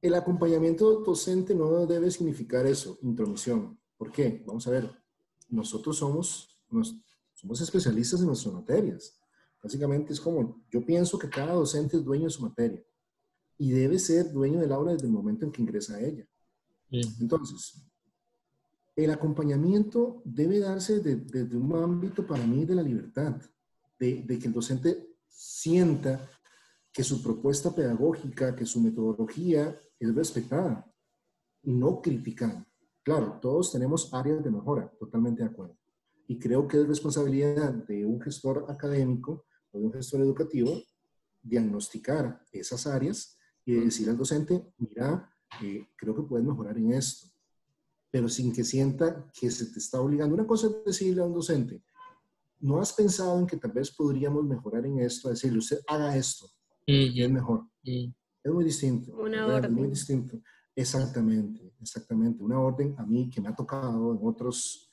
El 0.00 0.14
acompañamiento 0.14 1.00
docente 1.00 1.54
no 1.54 1.86
debe 1.86 2.10
significar 2.10 2.66
eso, 2.66 2.98
intromisión. 3.02 3.78
¿Por 3.96 4.10
qué? 4.10 4.42
Vamos 4.46 4.66
a 4.66 4.70
ver, 4.70 4.90
nosotros 5.48 5.96
somos, 5.96 6.60
somos 7.34 7.60
especialistas 7.60 8.20
en 8.20 8.26
nuestras 8.26 8.54
materias. 8.54 9.18
Básicamente 9.62 10.12
es 10.12 10.20
como, 10.20 10.64
yo 10.70 10.84
pienso 10.84 11.18
que 11.18 11.28
cada 11.28 11.52
docente 11.52 11.96
es 11.96 12.04
dueño 12.04 12.24
de 12.24 12.30
su 12.30 12.42
materia 12.42 12.84
y 13.62 13.70
debe 13.70 13.96
ser 14.00 14.32
dueño 14.32 14.58
del 14.58 14.72
aula 14.72 14.90
desde 14.90 15.06
el 15.06 15.12
momento 15.12 15.44
en 15.44 15.52
que 15.52 15.62
ingresa 15.62 15.94
a 15.94 16.00
ella. 16.00 16.26
Entonces, 16.90 17.80
el 18.96 19.08
acompañamiento 19.12 20.20
debe 20.24 20.58
darse 20.58 20.98
desde 20.98 21.56
un 21.56 21.72
ámbito 21.76 22.26
para 22.26 22.44
mí 22.44 22.64
de 22.64 22.74
la 22.74 22.82
libertad, 22.82 23.40
de, 24.00 24.24
de, 24.24 24.38
que 24.40 24.48
el 24.48 24.52
docente 24.52 25.14
sienta 25.28 26.28
que 26.92 27.04
su 27.04 27.22
propuesta 27.22 27.72
pedagógica, 27.72 28.56
que 28.56 28.66
su 28.66 28.80
metodología 28.80 29.78
es 30.00 30.12
respetada 30.12 30.92
y 31.62 31.72
no 31.72 32.02
criticada. 32.02 32.66
Claro, 33.04 33.38
todos 33.40 33.70
tenemos 33.70 34.12
áreas 34.12 34.42
de 34.42 34.50
mejora, 34.50 34.92
totalmente 34.98 35.44
de 35.44 35.50
acuerdo. 35.50 35.78
Y 36.26 36.36
creo 36.40 36.66
que 36.66 36.80
es 36.80 36.88
responsabilidad 36.88 37.72
de 37.72 38.04
un 38.04 38.20
gestor 38.20 38.66
académico 38.68 39.44
o 39.70 39.78
de 39.78 39.84
un 39.84 39.92
gestor 39.92 40.20
educativo 40.20 40.82
diagnosticar 41.40 42.44
esas 42.50 42.88
áreas 42.88 43.38
y 43.64 43.74
decir 43.74 44.08
al 44.10 44.16
docente, 44.16 44.72
mira, 44.78 45.30
eh, 45.62 45.86
creo 45.96 46.14
que 46.14 46.22
puedes 46.22 46.46
mejorar 46.46 46.76
en 46.78 46.92
esto, 46.92 47.28
pero 48.10 48.28
sin 48.28 48.52
que 48.52 48.64
sienta 48.64 49.30
que 49.32 49.50
se 49.50 49.66
te 49.66 49.78
está 49.78 50.00
obligando. 50.00 50.34
Una 50.34 50.46
cosa 50.46 50.68
es 50.68 50.84
decirle 50.84 51.22
a 51.22 51.26
un 51.26 51.34
docente, 51.34 51.82
¿no 52.60 52.80
has 52.80 52.92
pensado 52.92 53.38
en 53.38 53.46
que 53.46 53.56
tal 53.56 53.72
vez 53.72 53.90
podríamos 53.90 54.44
mejorar 54.44 54.86
en 54.86 54.98
esto? 54.98 55.28
Decirle, 55.28 55.58
usted 55.58 55.80
haga 55.86 56.16
esto, 56.16 56.46
y 56.86 57.22
es 57.22 57.30
mejor. 57.30 57.66
Es 57.84 58.52
muy 58.52 58.64
distinto. 58.64 59.14
Una 59.16 59.46
orden. 59.46 59.74
muy 59.74 59.88
distinto. 59.88 60.40
Exactamente, 60.74 61.72
exactamente. 61.80 62.42
Una 62.42 62.58
orden 62.58 62.94
a 62.98 63.04
mí 63.04 63.28
que 63.30 63.40
me 63.40 63.48
ha 63.48 63.54
tocado 63.54 64.12
en 64.12 64.18
otros, 64.22 64.90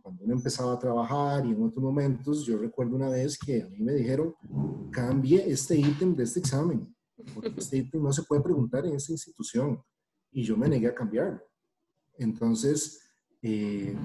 cuando 0.00 0.24
uno 0.24 0.34
empezaba 0.34 0.72
a 0.72 0.78
trabajar 0.78 1.46
y 1.46 1.50
en 1.50 1.62
otros 1.62 1.82
momentos, 1.82 2.44
yo 2.44 2.58
recuerdo 2.58 2.96
una 2.96 3.08
vez 3.08 3.38
que 3.38 3.62
a 3.62 3.68
mí 3.68 3.78
me 3.78 3.92
dijeron, 3.92 4.34
cambie 4.90 5.48
este 5.48 5.76
ítem 5.76 6.16
de 6.16 6.24
este 6.24 6.40
examen, 6.40 6.92
porque 7.34 7.52
este 7.56 7.88
no 7.94 8.12
se 8.12 8.22
puede 8.22 8.42
preguntar 8.42 8.86
en 8.86 8.94
esta 8.94 9.12
institución. 9.12 9.82
Y 10.30 10.42
yo 10.44 10.56
me 10.56 10.68
negué 10.68 10.88
a 10.88 10.94
cambiarlo. 10.94 11.42
Entonces, 12.16 13.00
eh, 13.42 13.96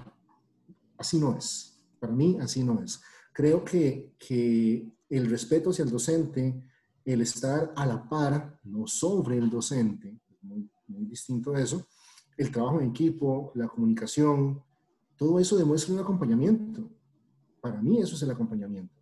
así 0.98 1.20
no 1.20 1.38
es. 1.38 1.80
Para 2.00 2.14
mí, 2.14 2.38
así 2.42 2.64
no 2.64 2.82
es. 2.82 3.02
Creo 3.34 3.64
que, 3.64 4.16
que 4.18 4.92
el 5.10 5.30
respeto 5.30 5.70
hacia 5.70 5.84
el 5.84 5.92
docente, 5.92 6.62
el 7.06 7.22
estar 7.22 7.72
a 7.76 7.86
la 7.86 8.08
par, 8.08 8.60
no 8.64 8.88
sobre 8.88 9.38
el 9.38 9.50
docente, 9.50 10.20
muy, 10.42 10.70
muy 10.88 11.06
distinto 11.06 11.54
a 11.54 11.62
eso, 11.62 11.88
el 12.38 12.52
trabajo 12.52 12.80
en 12.82 12.90
equipo, 12.90 13.52
la 13.56 13.68
comunicación, 13.68 14.62
todo 15.16 15.40
eso 15.40 15.58
demuestra 15.58 15.94
un 15.94 16.00
acompañamiento. 16.00 16.90
Para 17.62 17.82
mí 17.82 18.00
eso 18.00 18.16
es 18.16 18.22
el 18.22 18.32
acompañamiento. 18.32 18.97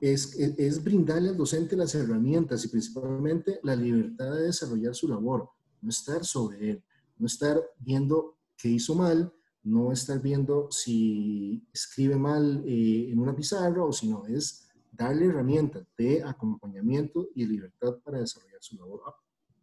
Es, 0.00 0.34
es, 0.36 0.82
brindarle 0.82 1.30
al 1.30 1.36
docente 1.36 1.76
las 1.76 1.94
herramientas 1.94 2.64
y 2.64 2.68
principalmente 2.68 3.60
la 3.62 3.76
libertad 3.76 4.34
de 4.34 4.42
desarrollar 4.42 4.94
su 4.94 5.08
labor, 5.08 5.50
no 5.80 5.90
estar 5.90 6.24
sobre 6.24 6.70
él, 6.70 6.82
no 7.18 7.26
estar 7.26 7.62
viendo 7.78 8.36
qué 8.56 8.68
hizo 8.68 8.94
mal, 8.94 9.32
no 9.62 9.92
estar 9.92 10.20
viendo 10.20 10.70
si 10.70 11.66
escribe 11.72 12.16
mal 12.16 12.62
eh, 12.66 13.10
en 13.10 13.18
una 13.18 13.34
pizarra 13.34 13.84
o 13.84 13.92
si 13.92 14.08
no, 14.08 14.24
es 14.26 14.68
darle 14.92 15.26
herramientas 15.26 15.86
de 15.98 16.22
acompañamiento 16.22 17.28
y 17.34 17.44
libertad 17.44 17.98
para 18.04 18.20
desarrollar 18.20 18.62
su 18.62 18.76
labor. 18.76 19.02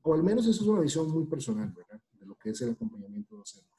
O 0.01 0.13
al 0.13 0.23
menos 0.23 0.45
eso 0.45 0.61
es 0.61 0.67
una 0.67 0.81
visión 0.81 1.09
muy 1.09 1.25
personal, 1.25 1.71
¿verdad? 1.71 2.01
De 2.19 2.25
lo 2.25 2.35
que 2.35 2.49
es 2.49 2.61
el 2.61 2.71
acompañamiento 2.71 3.37
docente. 3.37 3.69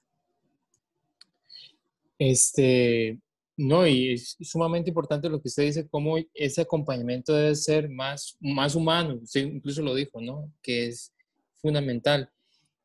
Este, 2.19 3.21
no, 3.57 3.87
y 3.87 4.13
es 4.13 4.37
sumamente 4.41 4.91
importante 4.91 5.29
lo 5.29 5.41
que 5.41 5.49
usted 5.49 5.65
dice, 5.65 5.89
cómo 5.89 6.17
ese 6.35 6.63
acompañamiento 6.63 7.33
debe 7.33 7.55
ser 7.55 7.89
más, 7.89 8.37
más 8.41 8.75
humano. 8.75 9.19
Usted 9.23 9.43
incluso 9.47 9.83
lo 9.83 9.95
dijo, 9.95 10.21
¿no? 10.21 10.53
Que 10.63 10.87
es 10.89 11.13
fundamental. 11.57 12.31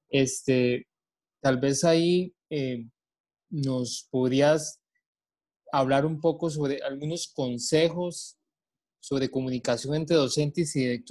Este, 0.10 0.88
tal 1.42 1.60
vez 1.60 1.84
ahí 1.84 2.34
eh, 2.50 2.86
nos 3.50 4.08
podrías 4.10 4.80
hablar 5.72 6.06
un 6.06 6.20
poco 6.20 6.50
sobre 6.50 6.82
algunos 6.84 7.28
consejos 7.28 8.40
sobre 9.00 9.30
comunicación 9.30 9.96
entre 9.96 10.18
docentes 10.18 10.76
y 10.76 11.04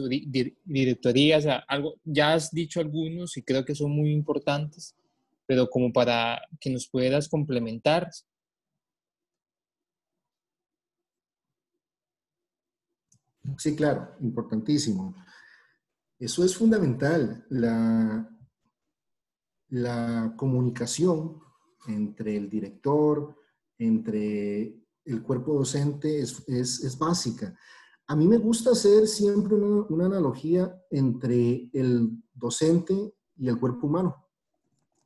directorías, 0.65 1.47
algo, 1.67 1.97
ya 2.05 2.35
has 2.35 2.51
dicho 2.51 2.81
algunos 2.81 3.37
y 3.37 3.43
creo 3.43 3.65
que 3.65 3.75
son 3.75 3.93
muy 3.93 4.13
importantes, 4.13 4.95
pero 5.47 5.69
como 5.69 5.93
para 5.93 6.41
que 6.61 6.71
nos 6.71 6.87
puedas 6.89 7.29
complementar. 7.29 8.11
Sí, 13.57 13.75
claro, 13.75 14.15
importantísimo. 14.21 15.15
Eso 16.19 16.45
es 16.45 16.57
fundamental, 16.57 17.47
la, 17.49 18.35
comunicación 20.37 21.41
entre 21.87 22.37
el 22.37 22.51
director, 22.51 23.37
entre 23.79 24.83
el 25.05 25.23
cuerpo 25.23 25.55
docente 25.55 26.21
es, 26.21 26.99
básica. 26.99 27.57
A 28.09 28.17
mí 28.17 28.27
me 28.27 28.39
gusta 28.39 28.71
hacer 28.71 29.07
siempre 29.07 29.55
una, 29.55 30.07
analogía 30.07 30.75
entre 30.91 31.71
el 31.73 32.23
docente 32.35 33.15
y 33.37 33.49
el 33.49 33.59
cuerpo 33.61 33.87
humano, 33.87 34.29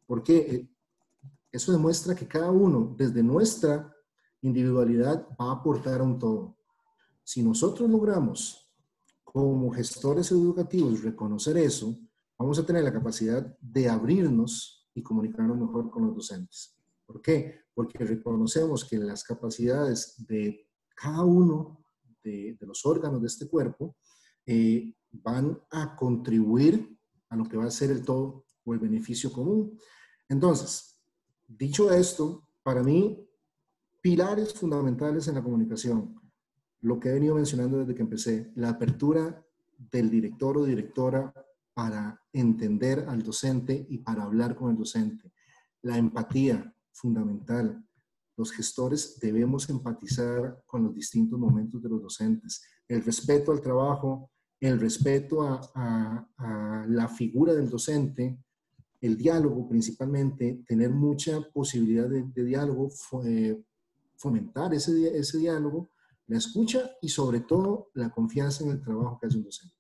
porque 0.07 0.71
eso 1.51 1.73
demuestra 1.73 2.15
que 2.15 2.27
cada 2.27 2.51
uno, 2.51 2.95
desde 2.97 3.23
nuestra 3.23 3.95
individualidad, 4.41 5.29
va 5.39 5.51
a 5.51 5.57
aportar 5.57 6.01
un 6.01 6.19
todo. 6.19 6.57
Si 7.33 7.43
nosotros 7.43 7.89
logramos, 7.89 8.71
como 9.25 9.73
gestores 9.73 10.31
educativos, 10.33 11.03
reconocer 11.03 11.57
eso, 11.57 11.97
vamos 12.39 12.59
a 12.59 12.67
tener 12.67 12.85
la 12.85 12.93
capacidad 12.93 13.57
de 13.59 13.89
abrirnos 13.89 14.87
y 14.95 15.03
comunicarnos 15.03 15.57
mejor 15.57 15.91
con 15.91 16.07
los 16.07 16.15
docentes. 16.15 16.77
¿Por 17.07 17.23
qué? 17.23 17.61
Porque 17.73 18.05
reconocemos 18.05 18.85
que 18.85 18.99
las 18.99 19.25
capacidades 19.25 20.15
de 20.29 20.69
cada 20.95 21.23
uno 21.23 21.83
de, 22.23 22.55
los 22.61 22.85
órganos 22.85 23.23
de 23.23 23.29
este 23.29 23.49
cuerpo 23.49 23.97
eh, 24.45 24.95
van 25.11 25.59
a 25.71 25.97
contribuir 25.97 26.95
a 27.31 27.37
lo 27.37 27.45
que 27.45 27.57
va 27.57 27.65
a 27.65 27.71
ser 27.71 27.93
el 27.93 28.05
todo 28.05 28.45
o 28.63 28.75
el 28.75 28.79
beneficio 28.79 29.33
común. 29.33 29.79
Entonces, 30.29 31.01
dicho 31.49 31.91
esto, 31.91 32.47
para 32.63 32.83
mí, 32.83 33.27
pilares 34.03 34.53
fundamentales 34.53 35.29
en 35.29 35.37
la 35.37 35.43
comunicación, 35.43 36.22
lo 36.83 36.99
que 37.01 37.09
he 37.09 37.15
venido 37.15 37.37
mencionando 37.37 37.79
desde 37.79 37.95
que 37.95 38.03
empecé, 38.03 38.53
la 38.57 38.71
apertura 38.71 39.45
del 39.91 40.11
director 40.11 40.59
o 40.59 40.65
directora 40.65 41.33
para 41.75 42.21
entender 42.33 43.07
al 43.09 43.23
docente 43.23 43.87
y 43.89 43.99
para 43.99 44.25
hablar 44.25 44.55
con 44.55 44.71
el 44.71 44.77
docente, 44.77 45.33
la 45.83 45.97
empatía 45.97 46.75
fundamental, 46.93 47.85
los 48.37 48.53
gestores 48.53 49.19
debemos 49.21 49.69
empatizar 49.71 50.63
con 50.67 50.85
los 50.85 50.95
distintos 50.95 51.39
momentos 51.39 51.83
de 51.83 51.89
los 51.89 52.03
docentes. 52.03 52.63
El 52.89 53.05
respeto 53.05 53.53
al 53.53 53.61
trabajo, 53.61 54.31
el 54.61 54.81
respeto 54.81 55.43
a, 55.43 56.85
la 56.89 57.09
figura 57.09 57.55
del 57.55 57.71
docente, 57.71 58.39
el 59.01 59.17
diálogo 59.17 59.69
principalmente, 59.69 60.63
tener 60.67 60.91
mucha 60.91 61.41
posibilidad 61.53 62.09
de, 62.09 62.45
diálogo, 62.45 62.91
eh, 63.25 63.63
fomentar 64.17 64.75
ese, 64.75 65.17
ese 65.17 65.39
diálogo, 65.39 65.92
la 66.33 66.39
escucha 66.39 66.97
y 67.03 67.11
sobre 67.11 67.41
todo 67.41 67.91
la 67.93 68.09
confianza 68.09 68.65
en 68.65 68.71
el 68.71 68.81
trabajo 68.81 69.19
que 69.21 69.27
hace 69.27 69.37
un 69.37 69.45
docente. 69.45 69.77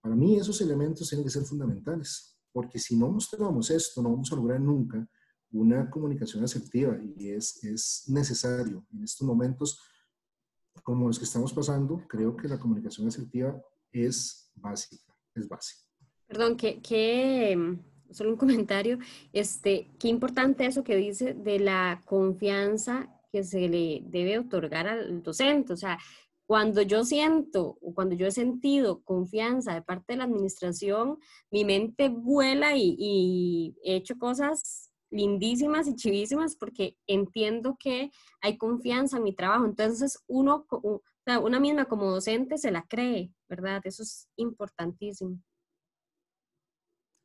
Para 0.00 0.16
mí 0.16 0.36
esos 0.36 0.58
elementos 0.62 1.06
tienen 1.10 1.24
que 1.24 1.30
ser 1.30 1.42
fundamentales, 1.42 2.38
porque 2.52 2.78
si 2.78 2.96
no 2.96 3.10
mostramos 3.10 3.70
esto, 3.70 4.02
no 4.02 4.10
vamos 4.10 4.32
a 4.32 4.36
lograr 4.36 4.60
nunca 4.60 5.06
una 5.52 5.90
comunicación 5.90 6.42
asertiva 6.42 6.96
y 7.02 7.28
es, 7.28 7.62
es 7.64 8.04
necesario 8.08 8.86
en 8.94 9.04
estos 9.04 9.26
momentos 9.26 9.78
como 10.82 11.06
los 11.06 11.18
que 11.18 11.26
estamos 11.26 11.52
pasando, 11.52 12.02
creo 12.08 12.34
que 12.34 12.48
la 12.48 12.58
comunicación 12.58 13.06
asertiva 13.06 13.60
es 13.92 14.50
básica, 14.54 15.14
es 15.34 15.46
básica. 15.46 15.82
Perdón, 16.26 16.56
que, 16.56 16.80
que 16.80 17.76
solo 18.10 18.30
un 18.30 18.36
comentario, 18.38 18.98
este, 19.34 19.90
qué 19.98 20.08
importante 20.08 20.64
eso 20.64 20.82
que 20.82 20.96
dice 20.96 21.34
de 21.34 21.58
la 21.58 22.00
confianza 22.06 23.19
que 23.32 23.44
se 23.44 23.68
le 23.68 24.02
debe 24.04 24.38
otorgar 24.38 24.86
al 24.86 25.22
docente, 25.22 25.72
o 25.72 25.76
sea, 25.76 25.98
cuando 26.50 26.82
yo 26.82 27.04
siento 27.04 27.78
o 27.80 27.94
cuando 27.94 28.16
yo 28.16 28.26
he 28.26 28.32
sentido 28.32 29.04
confianza 29.04 29.72
de 29.72 29.82
parte 29.82 30.14
de 30.14 30.16
la 30.16 30.24
administración, 30.24 31.16
mi 31.48 31.64
mente 31.64 32.08
vuela 32.08 32.76
y, 32.76 33.76
he 33.84 33.94
hecho 33.94 34.18
cosas 34.18 34.90
lindísimas 35.12 35.86
y 35.86 35.94
chivísimas 35.94 36.56
porque 36.56 36.96
entiendo 37.06 37.76
que 37.78 38.10
hay 38.40 38.58
confianza 38.58 39.18
en 39.18 39.22
mi 39.22 39.32
trabajo. 39.32 39.64
Entonces, 39.64 40.18
uno, 40.26 40.66
una 41.40 41.60
misma 41.60 41.84
como 41.84 42.10
docente 42.10 42.58
se 42.58 42.72
la 42.72 42.82
cree, 42.82 43.32
¿verdad? 43.48 43.80
Eso 43.84 44.02
es 44.02 44.28
importantísimo. 44.34 45.40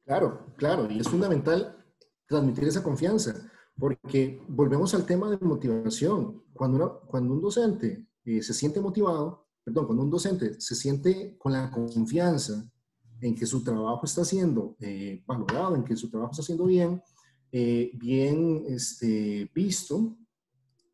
Claro, 0.06 0.54
claro, 0.56 0.88
y 0.91 1.00
es 1.00 1.10
fundamental 1.10 1.84
transmitir 2.28 2.65
esa 2.65 2.84
confianza, 2.84 3.52
porque 3.78 4.42
volvemos 4.48 4.94
al 4.94 5.06
tema 5.06 5.30
de 5.30 5.38
motivación. 5.46 6.44
Cuando, 6.54 7.02
cuando 7.08 7.34
un 7.34 7.42
docente 7.42 8.06
eh, 8.24 8.42
se 8.42 8.54
siente 8.54 8.80
motivado, 8.80 9.48
perdón, 9.64 9.86
cuando 9.86 10.04
un 10.04 10.10
docente 10.10 10.60
se 10.60 10.76
siente 10.76 11.38
con 11.38 11.52
la 11.54 11.70
confianza 11.70 12.70
en 13.22 13.36
que 13.36 13.46
su 13.46 13.64
trabajo 13.64 14.06
está 14.06 14.24
siendo 14.24 14.76
eh, 14.80 15.24
valorado, 15.26 15.76
en 15.76 15.84
que 15.84 15.96
su 15.96 16.10
trabajo 16.10 16.32
está 16.32 16.44
siendo 16.44 16.66
bien, 16.66 17.02
eh, 17.52 17.92
bien 17.96 18.64
este, 18.68 19.50
visto, 19.54 20.18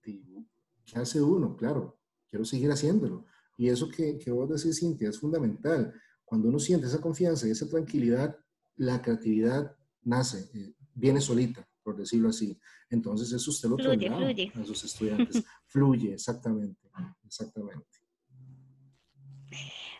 ¿qué 0.01 0.99
hace 0.99 1.21
uno? 1.21 1.55
Claro, 1.55 1.97
quiero 2.29 2.45
seguir 2.45 2.71
haciéndolo. 2.71 3.25
Y 3.57 3.69
eso 3.69 3.89
que, 3.89 4.17
que 4.17 4.31
vos 4.31 4.49
decís, 4.49 4.79
Cintia, 4.79 5.09
es 5.09 5.19
fundamental. 5.19 5.93
Cuando 6.25 6.49
uno 6.49 6.59
siente 6.59 6.87
esa 6.87 7.01
confianza 7.01 7.47
y 7.47 7.51
esa 7.51 7.67
tranquilidad, 7.67 8.37
la 8.75 9.01
creatividad 9.01 9.75
nace, 10.03 10.49
eh, 10.53 10.73
viene 10.93 11.21
solita, 11.21 11.67
por 11.91 11.99
decirlo 11.99 12.29
así. 12.29 12.57
Entonces 12.89 13.31
eso 13.33 13.51
usted 13.51 13.69
lo 13.69 13.77
fluye, 13.77 14.09
fluye. 14.09 14.51
a 14.55 14.65
sus 14.65 14.83
estudiantes. 14.83 15.43
fluye, 15.67 16.13
exactamente, 16.13 16.89
exactamente. 17.25 17.85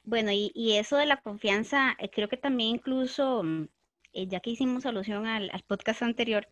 Bueno, 0.04 0.32
y, 0.32 0.52
y, 0.56 0.74
eso 0.74 0.96
de 0.98 1.06
la 1.06 1.22
confianza, 1.22 1.96
eh, 2.00 2.10
creo 2.10 2.28
que 2.28 2.38
también 2.38 2.76
incluso, 2.78 3.44
mm, 3.44 3.68
eh, 4.14 4.28
ya 4.28 4.40
que 4.40 4.50
hicimos 4.52 4.86
alusión 4.86 5.26
al, 5.28 5.50
al 5.52 5.64
podcast 5.64 6.02
anterior, 6.02 6.48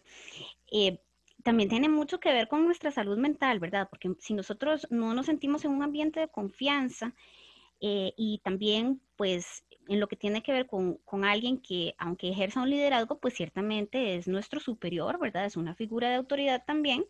también 1.43 1.69
tiene 1.69 1.89
mucho 1.89 2.19
que 2.19 2.33
ver 2.33 2.47
con 2.47 2.65
nuestra 2.65 2.91
salud 2.91 3.17
mental, 3.17 3.59
¿verdad? 3.59 3.87
Porque 3.89 4.13
si 4.19 4.33
nosotros 4.33 4.85
no 4.89 5.13
nos 5.13 5.25
sentimos 5.25 5.63
en 5.63 5.71
un 5.71 5.83
ambiente 5.83 6.19
de 6.19 6.27
confianza 6.27 7.15
y 7.81 8.41
también, 8.43 9.01
pues, 9.15 9.63
en 9.89 9.99
lo 9.99 10.07
que 10.07 10.15
tiene 10.15 10.43
que 10.43 10.51
ver 10.51 10.67
con, 10.67 10.95
con, 11.03 11.25
alguien 11.25 11.57
que, 11.57 11.95
aunque 11.97 12.29
ejerza 12.29 12.61
un 12.61 12.69
liderazgo, 12.69 13.17
pues 13.19 13.33
ciertamente 13.33 14.15
es 14.15 14.27
nuestro 14.27 14.59
superior, 14.59 15.19
¿verdad? 15.19 15.45
Es 15.45 15.57
una 15.57 15.73
figura 15.73 16.09
de 16.09 16.15
autoridad 16.15 16.63
también. 16.65 17.05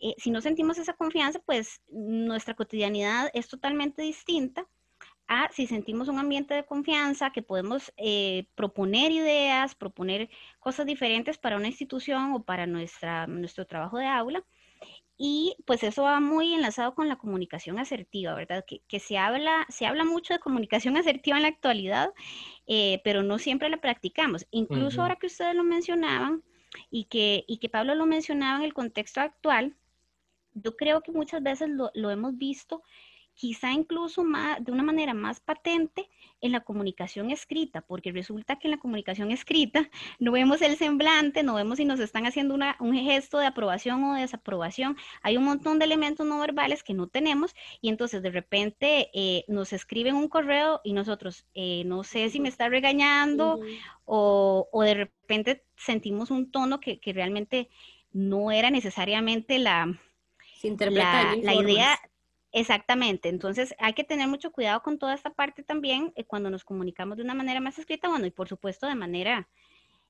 Eh, 0.00 0.14
si 0.18 0.30
no 0.32 0.40
sentimos 0.40 0.76
esa 0.78 0.94
confianza, 0.94 1.38
pues 1.46 1.80
nuestra 1.88 2.54
cotidianidad 2.54 3.30
es 3.32 3.48
totalmente 3.48 4.02
distinta 4.02 4.66
a 5.28 5.48
si 5.52 5.66
sentimos 5.68 6.08
un 6.08 6.18
ambiente 6.18 6.52
de 6.52 6.66
confianza, 6.66 7.30
que 7.30 7.42
podemos 7.42 7.92
eh, 7.96 8.46
proponer 8.56 9.12
ideas, 9.12 9.76
proponer 9.76 10.28
cosas 10.58 10.86
diferentes 10.86 11.38
para 11.38 11.56
una 11.56 11.68
institución 11.68 12.32
o 12.32 12.42
para 12.42 12.66
nuestra, 12.66 13.28
nuestro 13.28 13.66
trabajo 13.66 13.98
de 13.98 14.06
aula 14.06 14.44
y 15.16 15.56
pues 15.64 15.82
eso 15.84 16.02
va 16.02 16.18
muy 16.18 16.54
enlazado 16.54 16.94
con 16.94 17.08
la 17.08 17.16
comunicación 17.16 17.78
asertiva, 17.78 18.34
¿verdad? 18.34 18.64
Que, 18.66 18.80
que 18.88 18.98
se, 18.98 19.16
habla, 19.16 19.66
se 19.68 19.86
habla 19.86 20.04
mucho 20.04 20.34
de 20.34 20.40
comunicación 20.40 20.96
asertiva 20.96 21.36
en 21.36 21.42
la 21.42 21.48
actualidad, 21.48 22.10
eh, 22.66 23.00
pero 23.04 23.22
no 23.22 23.38
siempre 23.38 23.68
la 23.68 23.76
practicamos. 23.76 24.46
Incluso 24.50 25.02
ahora 25.02 25.16
que 25.16 25.26
ustedes 25.26 25.54
lo 25.54 25.64
mencionaban 25.64 26.42
y 26.90 27.04
que, 27.04 27.44
y 27.46 27.58
que 27.58 27.68
Pablo 27.68 27.94
lo 27.94 28.06
mencionaba 28.06 28.58
en 28.58 28.64
el 28.64 28.74
contexto 28.74 29.20
actual, 29.20 29.76
yo 30.54 30.76
creo 30.76 31.00
que 31.00 31.12
muchas 31.12 31.42
veces 31.42 31.68
lo, 31.68 31.90
lo 31.94 32.10
hemos 32.10 32.36
visto 32.36 32.82
quizá 33.34 33.72
incluso 33.72 34.24
más, 34.24 34.64
de 34.64 34.72
una 34.72 34.82
manera 34.82 35.12
más 35.12 35.40
patente 35.40 36.08
en 36.40 36.52
la 36.52 36.60
comunicación 36.60 37.30
escrita, 37.30 37.80
porque 37.80 38.12
resulta 38.12 38.58
que 38.58 38.68
en 38.68 38.72
la 38.72 38.78
comunicación 38.78 39.30
escrita 39.30 39.88
no 40.18 40.32
vemos 40.32 40.62
el 40.62 40.76
semblante, 40.76 41.42
no 41.42 41.54
vemos 41.54 41.78
si 41.78 41.84
nos 41.84 42.00
están 42.00 42.26
haciendo 42.26 42.54
un 42.54 42.94
gesto 42.94 43.38
de 43.38 43.46
aprobación 43.46 44.04
o 44.04 44.14
desaprobación. 44.14 44.96
Hay 45.22 45.36
un 45.36 45.44
montón 45.44 45.78
de 45.78 45.86
elementos 45.86 46.26
no 46.26 46.38
verbales 46.38 46.82
que 46.82 46.94
no 46.94 47.08
tenemos 47.08 47.54
y 47.80 47.88
entonces 47.88 48.22
de 48.22 48.30
repente 48.30 49.10
eh, 49.14 49.44
nos 49.48 49.72
escriben 49.72 50.14
un 50.14 50.28
correo 50.28 50.80
y 50.84 50.92
nosotros 50.92 51.46
eh, 51.54 51.82
no 51.86 52.04
sé 52.04 52.30
si 52.30 52.40
me 52.40 52.48
está 52.48 52.68
regañando 52.68 53.60
o, 54.04 54.68
de 54.84 54.94
repente 54.94 55.64
sentimos 55.76 56.30
un 56.30 56.50
tono 56.50 56.78
que, 56.80 57.00
realmente 57.14 57.68
no 58.12 58.50
era 58.50 58.70
necesariamente 58.70 59.58
la, 59.58 59.98
la, 60.62 61.36
la 61.42 61.54
idea 61.54 61.98
Exactamente, 62.56 63.28
entonces 63.30 63.74
hay 63.80 63.94
que 63.94 64.04
tener 64.04 64.28
mucho 64.28 64.52
cuidado 64.52 64.80
con 64.80 64.96
toda 64.96 65.12
esta 65.12 65.30
parte 65.30 65.64
también 65.64 66.12
eh, 66.14 66.22
cuando 66.22 66.50
nos 66.50 66.62
comunicamos 66.62 67.16
de 67.16 67.24
una 67.24 67.34
manera 67.34 67.58
más 67.58 67.80
escrita, 67.80 68.08
bueno, 68.08 68.26
y 68.26 68.30
por 68.30 68.48
supuesto 68.48 68.86
de 68.86 68.94
manera 68.94 69.48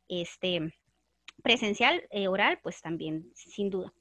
este, 0.08 0.74
presencial, 1.42 2.06
eh, 2.10 2.28
oral, 2.28 2.60
pues 2.62 2.82
también, 2.82 3.32
sin 3.34 3.70
duda. 3.70 3.94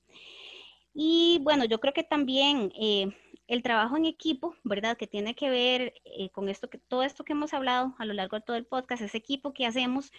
Y 0.94 1.40
bueno, 1.42 1.64
yo 1.64 1.80
creo 1.80 1.94
que 1.94 2.04
también 2.04 2.74
eh, 2.78 3.16
el 3.48 3.64
trabajo 3.64 3.96
en 3.96 4.04
equipo, 4.04 4.58
¿verdad? 4.66 4.98
Que 4.98 5.08
tiene 5.08 5.36
que 5.36 5.50
ver 5.50 5.94
con 6.34 6.50
esto, 6.50 6.70
que 6.70 6.80
todo 6.80 7.04
esto 7.04 7.24
que 7.24 7.32
hemos 7.32 7.54
hablado 7.54 7.96
a 7.98 8.04
lo 8.04 8.12
largo 8.12 8.36
de 8.36 8.44
todo 8.44 8.58
el 8.58 8.66
podcast, 8.66 9.04
ese 9.04 9.18
equipo 9.18 9.54
que 9.54 9.66
hacemos 9.66 10.12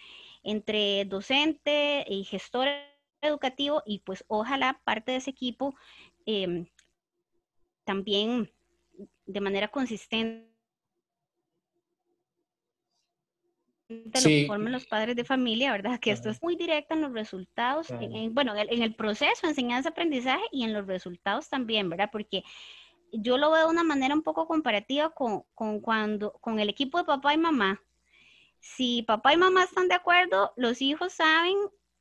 entre 0.42 1.04
docente 1.04 2.06
y 2.08 2.24
gestor 2.24 2.68
educativo 3.20 3.82
y 3.84 3.98
pues 3.98 4.24
ojalá 4.28 4.80
parte 4.84 5.12
de 5.12 5.18
ese 5.18 5.30
equipo 5.30 5.74
em, 6.24 6.66
también 7.84 8.50
de 9.26 9.40
manera 9.40 9.68
consistente 9.68 10.54
lo 13.88 14.46
forman 14.46 14.72
los 14.72 14.86
padres 14.86 15.14
de 15.14 15.24
familia, 15.24 15.72
¿verdad? 15.72 16.00
Que 16.00 16.10
esto 16.10 16.30
es 16.30 16.42
muy 16.42 16.56
directo 16.56 16.94
en 16.94 17.02
los 17.02 17.12
resultados, 17.12 17.88
bueno, 18.30 18.54
en 18.56 18.82
el, 18.82 18.94
proceso, 18.94 19.46
enseñanza-aprendizaje 19.46 20.44
y 20.52 20.64
en 20.64 20.72
los 20.72 20.86
resultados 20.86 21.48
también, 21.48 21.90
¿verdad? 21.90 22.08
Porque 22.10 22.44
yo 23.12 23.36
lo 23.36 23.50
veo 23.50 23.66
de 23.66 23.72
una 23.72 23.84
manera 23.84 24.14
un 24.14 24.22
poco 24.22 24.46
comparativa 24.46 25.10
con, 25.10 25.44
cuando, 25.80 26.32
con 26.40 26.58
el 26.60 26.68
equipo 26.68 26.98
de 26.98 27.04
papá 27.04 27.34
y 27.34 27.38
mamá. 27.38 27.80
Si 28.58 29.02
papá 29.02 29.34
y 29.34 29.36
mamá 29.36 29.64
están 29.64 29.88
de 29.88 29.94
acuerdo, 29.94 30.52
los 30.56 30.80
hijos 30.80 31.12
saben 31.12 31.54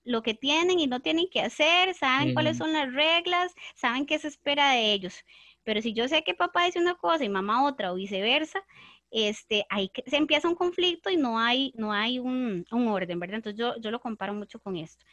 lo 0.06 0.22
que 0.22 0.34
tienen 0.34 0.80
y 0.80 0.88
no 0.88 1.02
tienen 1.02 1.30
que 1.30 1.41
hacer, 1.41 1.93
saben 1.93 2.34
cuáles 2.34 2.58
son 2.58 2.74
las 2.74 2.91
reglas, 2.93 3.54
saben 3.76 4.06
qué 4.06 4.19
se 4.19 4.30
espera 4.30 4.72
de 4.72 4.93
ellos. 4.93 5.24
Pero 5.63 5.82
si 5.82 5.93
yo 5.93 6.08
sé 6.08 6.23
que 6.23 6.34
papá 6.34 6.65
dice 6.65 6.80
una 6.80 6.95
cosa 6.95 7.23
y 7.23 7.30
mamá 7.30 7.65
otra 7.65 7.91
o 7.91 7.95
viceversa, 7.95 8.63
este, 9.12 9.65
ahí 9.69 9.91
se 10.08 10.17
empieza 10.17 10.49
un 10.49 10.56
conflicto 10.56 11.10
y 11.10 11.17
no 11.17 11.39
hay, 11.39 11.71
no 11.76 11.93
hay 11.93 12.19
un, 12.19 12.65
orden, 12.71 13.19
¿verdad? 13.19 13.36
Entonces 13.38 13.60
yo, 13.60 13.80
yo, 13.80 13.91
lo 13.91 13.99
comparo 14.02 14.34
mucho 14.34 14.60
con 14.60 14.76
esto. 14.76 15.06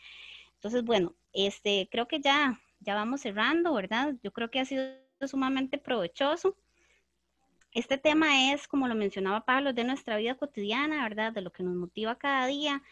Entonces, 0.54 0.82
bueno, 0.84 1.14
este, 1.32 1.88
creo 1.90 2.08
que 2.08 2.20
ya, 2.20 2.60
ya 2.80 2.94
vamos 2.94 3.20
cerrando, 3.20 3.74
¿verdad? 3.74 4.14
Yo 4.22 4.32
creo 4.32 4.50
que 4.50 4.60
ha 4.60 4.64
sido 4.64 4.84
sumamente 5.26 5.78
provechoso. 5.78 6.56
Este 7.72 7.98
tema 7.98 8.52
es, 8.52 8.66
como 8.66 8.88
lo 8.88 8.94
mencionaba 8.94 9.44
Pablo, 9.44 9.72
de 9.72 9.84
nuestra 9.84 10.16
vida 10.16 10.34
cotidiana, 10.34 11.02
¿verdad? 11.02 11.32
De 11.32 11.42
lo 11.42 11.52
que 11.52 11.62
nos 11.62 11.74
motiva 11.76 12.16
cada 12.16 12.46
día 12.46 12.82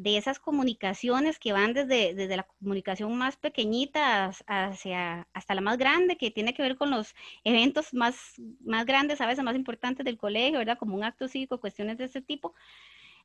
de 0.00 0.16
esas 0.16 0.38
comunicaciones 0.38 1.38
que 1.38 1.52
van 1.52 1.74
desde, 1.74 2.14
desde 2.14 2.36
la 2.38 2.44
comunicación 2.44 3.14
más 3.18 3.36
pequeñita 3.36 4.32
hacia, 4.46 5.28
hasta 5.34 5.54
la 5.54 5.60
más 5.60 5.76
grande, 5.76 6.16
que 6.16 6.30
tiene 6.30 6.54
que 6.54 6.62
ver 6.62 6.76
con 6.76 6.90
los 6.90 7.14
eventos 7.44 7.92
más, 7.92 8.40
más 8.64 8.86
grandes, 8.86 9.20
a 9.20 9.26
veces 9.26 9.44
más 9.44 9.56
importantes 9.56 10.06
del 10.06 10.16
colegio, 10.16 10.58
¿verdad? 10.58 10.78
Como 10.78 10.96
un 10.96 11.04
acto 11.04 11.28
cívico, 11.28 11.60
cuestiones 11.60 11.98
de 11.98 12.04
ese 12.04 12.22
tipo. 12.22 12.54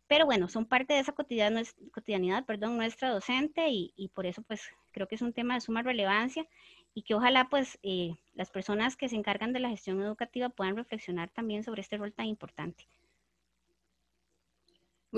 Pero 0.08 0.26
bueno, 0.26 0.50
son 0.50 0.66
parte 0.66 0.94
de 0.94 1.00
esa 1.00 1.14
cotidianidad, 1.14 1.66
cotidianidad 1.94 2.46
perdón, 2.46 2.76
nuestra 2.76 3.10
docente 3.10 3.70
y, 3.70 3.94
y, 3.96 4.10
por 4.10 4.26
eso 4.26 4.42
pues 4.42 4.62
creo 4.92 5.08
que 5.08 5.16
es 5.16 5.22
un 5.22 5.32
tema 5.32 5.54
de 5.54 5.62
suma 5.62 5.82
relevancia 5.82 6.46
y 6.94 7.04
que 7.04 7.16
ojalá 7.16 7.48
pues 7.50 7.80
eh, 7.84 8.16
las 8.34 8.52
personas 8.52 8.98
que 8.98 9.08
se 9.08 9.16
encargan 9.16 9.54
de 9.54 9.62
la 9.62 9.70
gestión 9.70 10.02
educativa 10.02 10.50
puedan 10.50 10.76
reflexionar 10.76 11.30
también 11.30 11.64
sobre 11.64 11.82
este 11.82 11.98
rol 11.98 12.12
tan 12.12 12.26
importante 12.26 12.86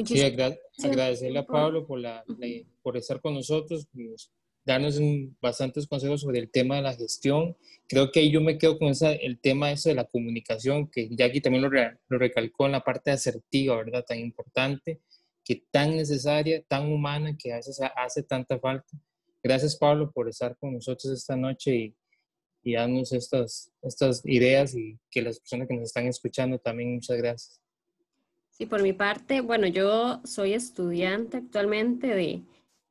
sí, 0.06 0.21
agradecerle 0.21 1.39
a 1.39 1.45
Pablo 1.45 1.86
por, 1.86 2.00
la, 2.00 2.23
por 2.82 2.97
estar 2.97 3.19
con 3.21 3.34
nosotros, 3.34 3.88
pues, 3.93 4.32
darnos 4.67 5.00
bastantes 5.41 5.88
consejos 5.88 6.21
sobre 6.21 6.39
el 6.39 6.52
tema 6.52 6.76
de 6.76 6.82
la 6.82 6.93
gestión. 6.93 7.56
Creo 7.88 8.12
que 8.12 8.30
yo 8.30 8.41
me 8.41 8.58
quedo 8.58 8.78
con 8.78 8.89
esa, 8.89 9.13
el 9.13 9.39
tema 9.39 9.71
eso 9.71 9.89
de 9.89 9.95
la 9.95 10.04
comunicación, 10.04 10.89
que 10.91 11.08
Jackie 11.10 11.39
también 11.39 11.63
lo, 11.63 11.69
lo 11.69 12.17
recalcó 12.17 12.65
en 12.65 12.73
la 12.73 12.84
parte 12.84 13.12
asertiva, 13.12 13.78
¿verdad? 13.78 14.04
Tan 14.06 14.19
importante, 14.19 15.00
que 15.44 15.63
tan 15.71 15.96
necesaria, 15.96 16.62
tan 16.67 16.92
humana, 16.92 17.38
que 17.38 17.54
a 17.54 17.56
veces 17.56 17.79
hace 17.96 18.23
tanta 18.23 18.60
falta. 18.60 18.90
Gracias, 19.42 19.77
Pablo, 19.77 20.12
por 20.12 20.27
estar 20.27 20.58
con 20.58 20.73
nosotros 20.73 21.13
esta 21.13 21.38
noche 21.38 21.73
y, 21.73 21.96
y 22.62 22.73
darnos 22.73 23.13
estas, 23.13 23.71
estas 23.81 24.21
ideas 24.25 24.75
y 24.75 25.00
que 25.10 25.21
las 25.21 25.40
personas 25.40 25.69
que 25.69 25.75
nos 25.75 25.83
están 25.83 26.08
escuchando 26.08 26.60
también, 26.60 26.96
muchas 26.96 27.15
gracias. 27.15 27.62
Sí, 28.58 28.65
por 28.65 28.81
mi 28.81 28.91
parte, 28.91 29.41
bueno, 29.41 29.67
yo 29.67 30.19
soy 30.23 30.53
estudiante 30.53 31.37
actualmente 31.37 32.08
de, 32.08 32.41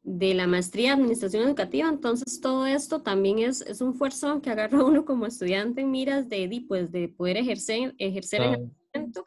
de 0.04 0.32
la 0.32 0.46
maestría 0.46 0.90
de 0.90 0.94
Administración 0.94 1.42
Educativa, 1.42 1.88
entonces 1.88 2.40
todo 2.40 2.66
esto 2.66 3.02
también 3.02 3.40
es, 3.40 3.62
es 3.62 3.80
un 3.80 3.90
esfuerzo 3.90 4.40
que 4.40 4.50
agarra 4.50 4.84
uno 4.84 5.04
como 5.04 5.26
estudiante 5.26 5.80
en 5.80 5.90
miras 5.90 6.28
de, 6.28 6.64
pues, 6.68 6.92
de 6.92 7.08
poder 7.08 7.38
ejercer, 7.38 7.96
ejercer 7.98 8.42
en 8.42 8.54
el 8.54 8.70
momento. 8.94 9.24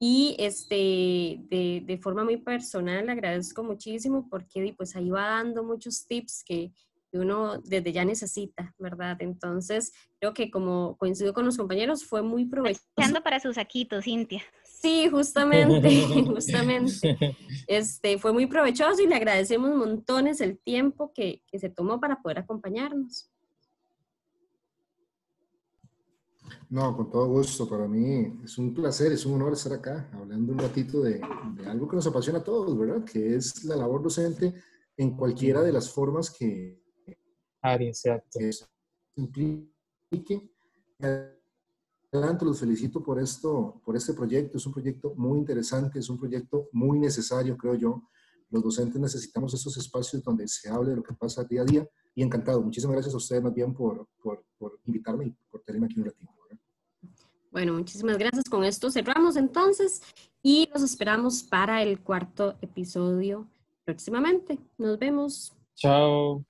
Y 0.00 0.34
este, 0.38 1.40
de, 1.50 1.82
de, 1.84 1.98
forma 1.98 2.24
muy 2.24 2.38
personal 2.38 3.10
agradezco 3.10 3.62
muchísimo 3.62 4.28
porque 4.30 4.74
pues 4.76 4.96
ahí 4.96 5.10
va 5.10 5.28
dando 5.28 5.62
muchos 5.62 6.06
tips 6.06 6.42
que, 6.42 6.72
uno 7.12 7.58
desde 7.60 7.92
ya 7.92 8.04
necesita, 8.04 8.74
¿verdad? 8.78 9.16
Entonces, 9.20 9.92
creo 10.18 10.34
que 10.34 10.50
como 10.50 10.96
coincido 10.98 11.32
con 11.32 11.46
los 11.46 11.56
compañeros, 11.56 12.04
fue 12.04 12.22
muy 12.22 12.44
provechoso. 12.46 12.82
para 13.24 13.40
sus 13.40 13.54
saquitos, 13.54 14.04
Cintia. 14.04 14.42
Sí, 14.80 15.08
justamente, 15.08 15.90
justamente. 16.26 17.16
Este, 17.66 18.18
fue 18.18 18.32
muy 18.32 18.46
provechoso 18.46 19.02
y 19.02 19.06
le 19.06 19.14
agradecemos 19.14 19.74
montones 19.74 20.40
el 20.40 20.58
tiempo 20.58 21.12
que, 21.14 21.42
que 21.46 21.58
se 21.58 21.70
tomó 21.70 21.98
para 21.98 22.20
poder 22.20 22.38
acompañarnos. 22.38 23.30
No, 26.68 26.96
con 26.96 27.10
todo 27.10 27.26
gusto. 27.28 27.68
Para 27.68 27.88
mí 27.88 28.40
es 28.44 28.58
un 28.58 28.74
placer, 28.74 29.12
es 29.12 29.24
un 29.24 29.34
honor 29.34 29.54
estar 29.54 29.72
acá 29.72 30.10
hablando 30.12 30.52
un 30.52 30.58
ratito 30.58 31.00
de, 31.00 31.20
algo 31.66 31.88
que 31.88 31.96
nos 31.96 32.06
apasiona 32.06 32.40
a 32.40 32.44
todos, 32.44 32.76
¿verdad? 32.76 33.04
Que 33.04 33.36
es 33.36 33.64
la 33.64 33.76
labor 33.76 34.02
docente 34.02 34.52
en 34.96 35.16
cualquiera 35.16 35.62
de 35.62 35.72
las 35.72 35.90
formas 35.90 36.30
que, 36.30 36.80
Ari, 37.62 37.88
exacto. 37.88 38.38
implique. 39.16 40.50
Adelante, 42.12 42.44
los 42.44 42.60
felicito 42.60 43.02
por 43.02 43.20
esto, 43.20 43.80
por 43.84 43.96
este 43.96 44.14
proyecto. 44.14 44.58
Es 44.58 44.66
un 44.66 44.72
proyecto 44.72 45.14
muy 45.16 45.38
interesante, 45.38 45.98
es 45.98 46.08
un 46.08 46.18
proyecto 46.18 46.68
muy 46.72 46.98
necesario, 46.98 47.56
creo 47.56 47.74
yo. 47.74 48.02
Los 48.50 48.62
docentes 48.62 49.00
necesitamos 49.00 49.52
esos 49.54 49.76
espacios 49.76 50.22
donde 50.22 50.46
se 50.46 50.68
hable 50.68 50.90
de 50.90 50.96
lo 50.96 51.02
que 51.02 51.14
pasa 51.14 51.44
día 51.44 51.62
a 51.62 51.64
día. 51.64 51.88
Y 52.14 52.22
encantado. 52.22 52.62
Muchísimas 52.62 52.94
gracias 52.94 53.14
a 53.14 53.18
ustedes 53.18 53.42
más 53.42 53.52
bien 53.52 53.74
por, 53.74 54.08
por, 54.22 54.44
por 54.56 54.80
invitarme 54.86 55.26
y 55.26 55.36
por 55.50 55.62
tenerme 55.62 55.86
aquí 55.86 56.00
un 56.00 56.06
ratito. 56.06 56.36
Bueno, 57.56 57.72
muchísimas 57.72 58.18
gracias. 58.18 58.50
Con 58.50 58.64
esto 58.64 58.90
cerramos 58.90 59.36
entonces 59.36 60.02
y 60.42 60.68
nos 60.74 60.82
esperamos 60.82 61.42
para 61.42 61.82
el 61.82 62.02
cuarto 62.02 62.58
episodio 62.60 63.48
próximamente. 63.86 64.58
Nos 64.76 64.98
vemos. 64.98 65.56
Chao. 65.74 66.44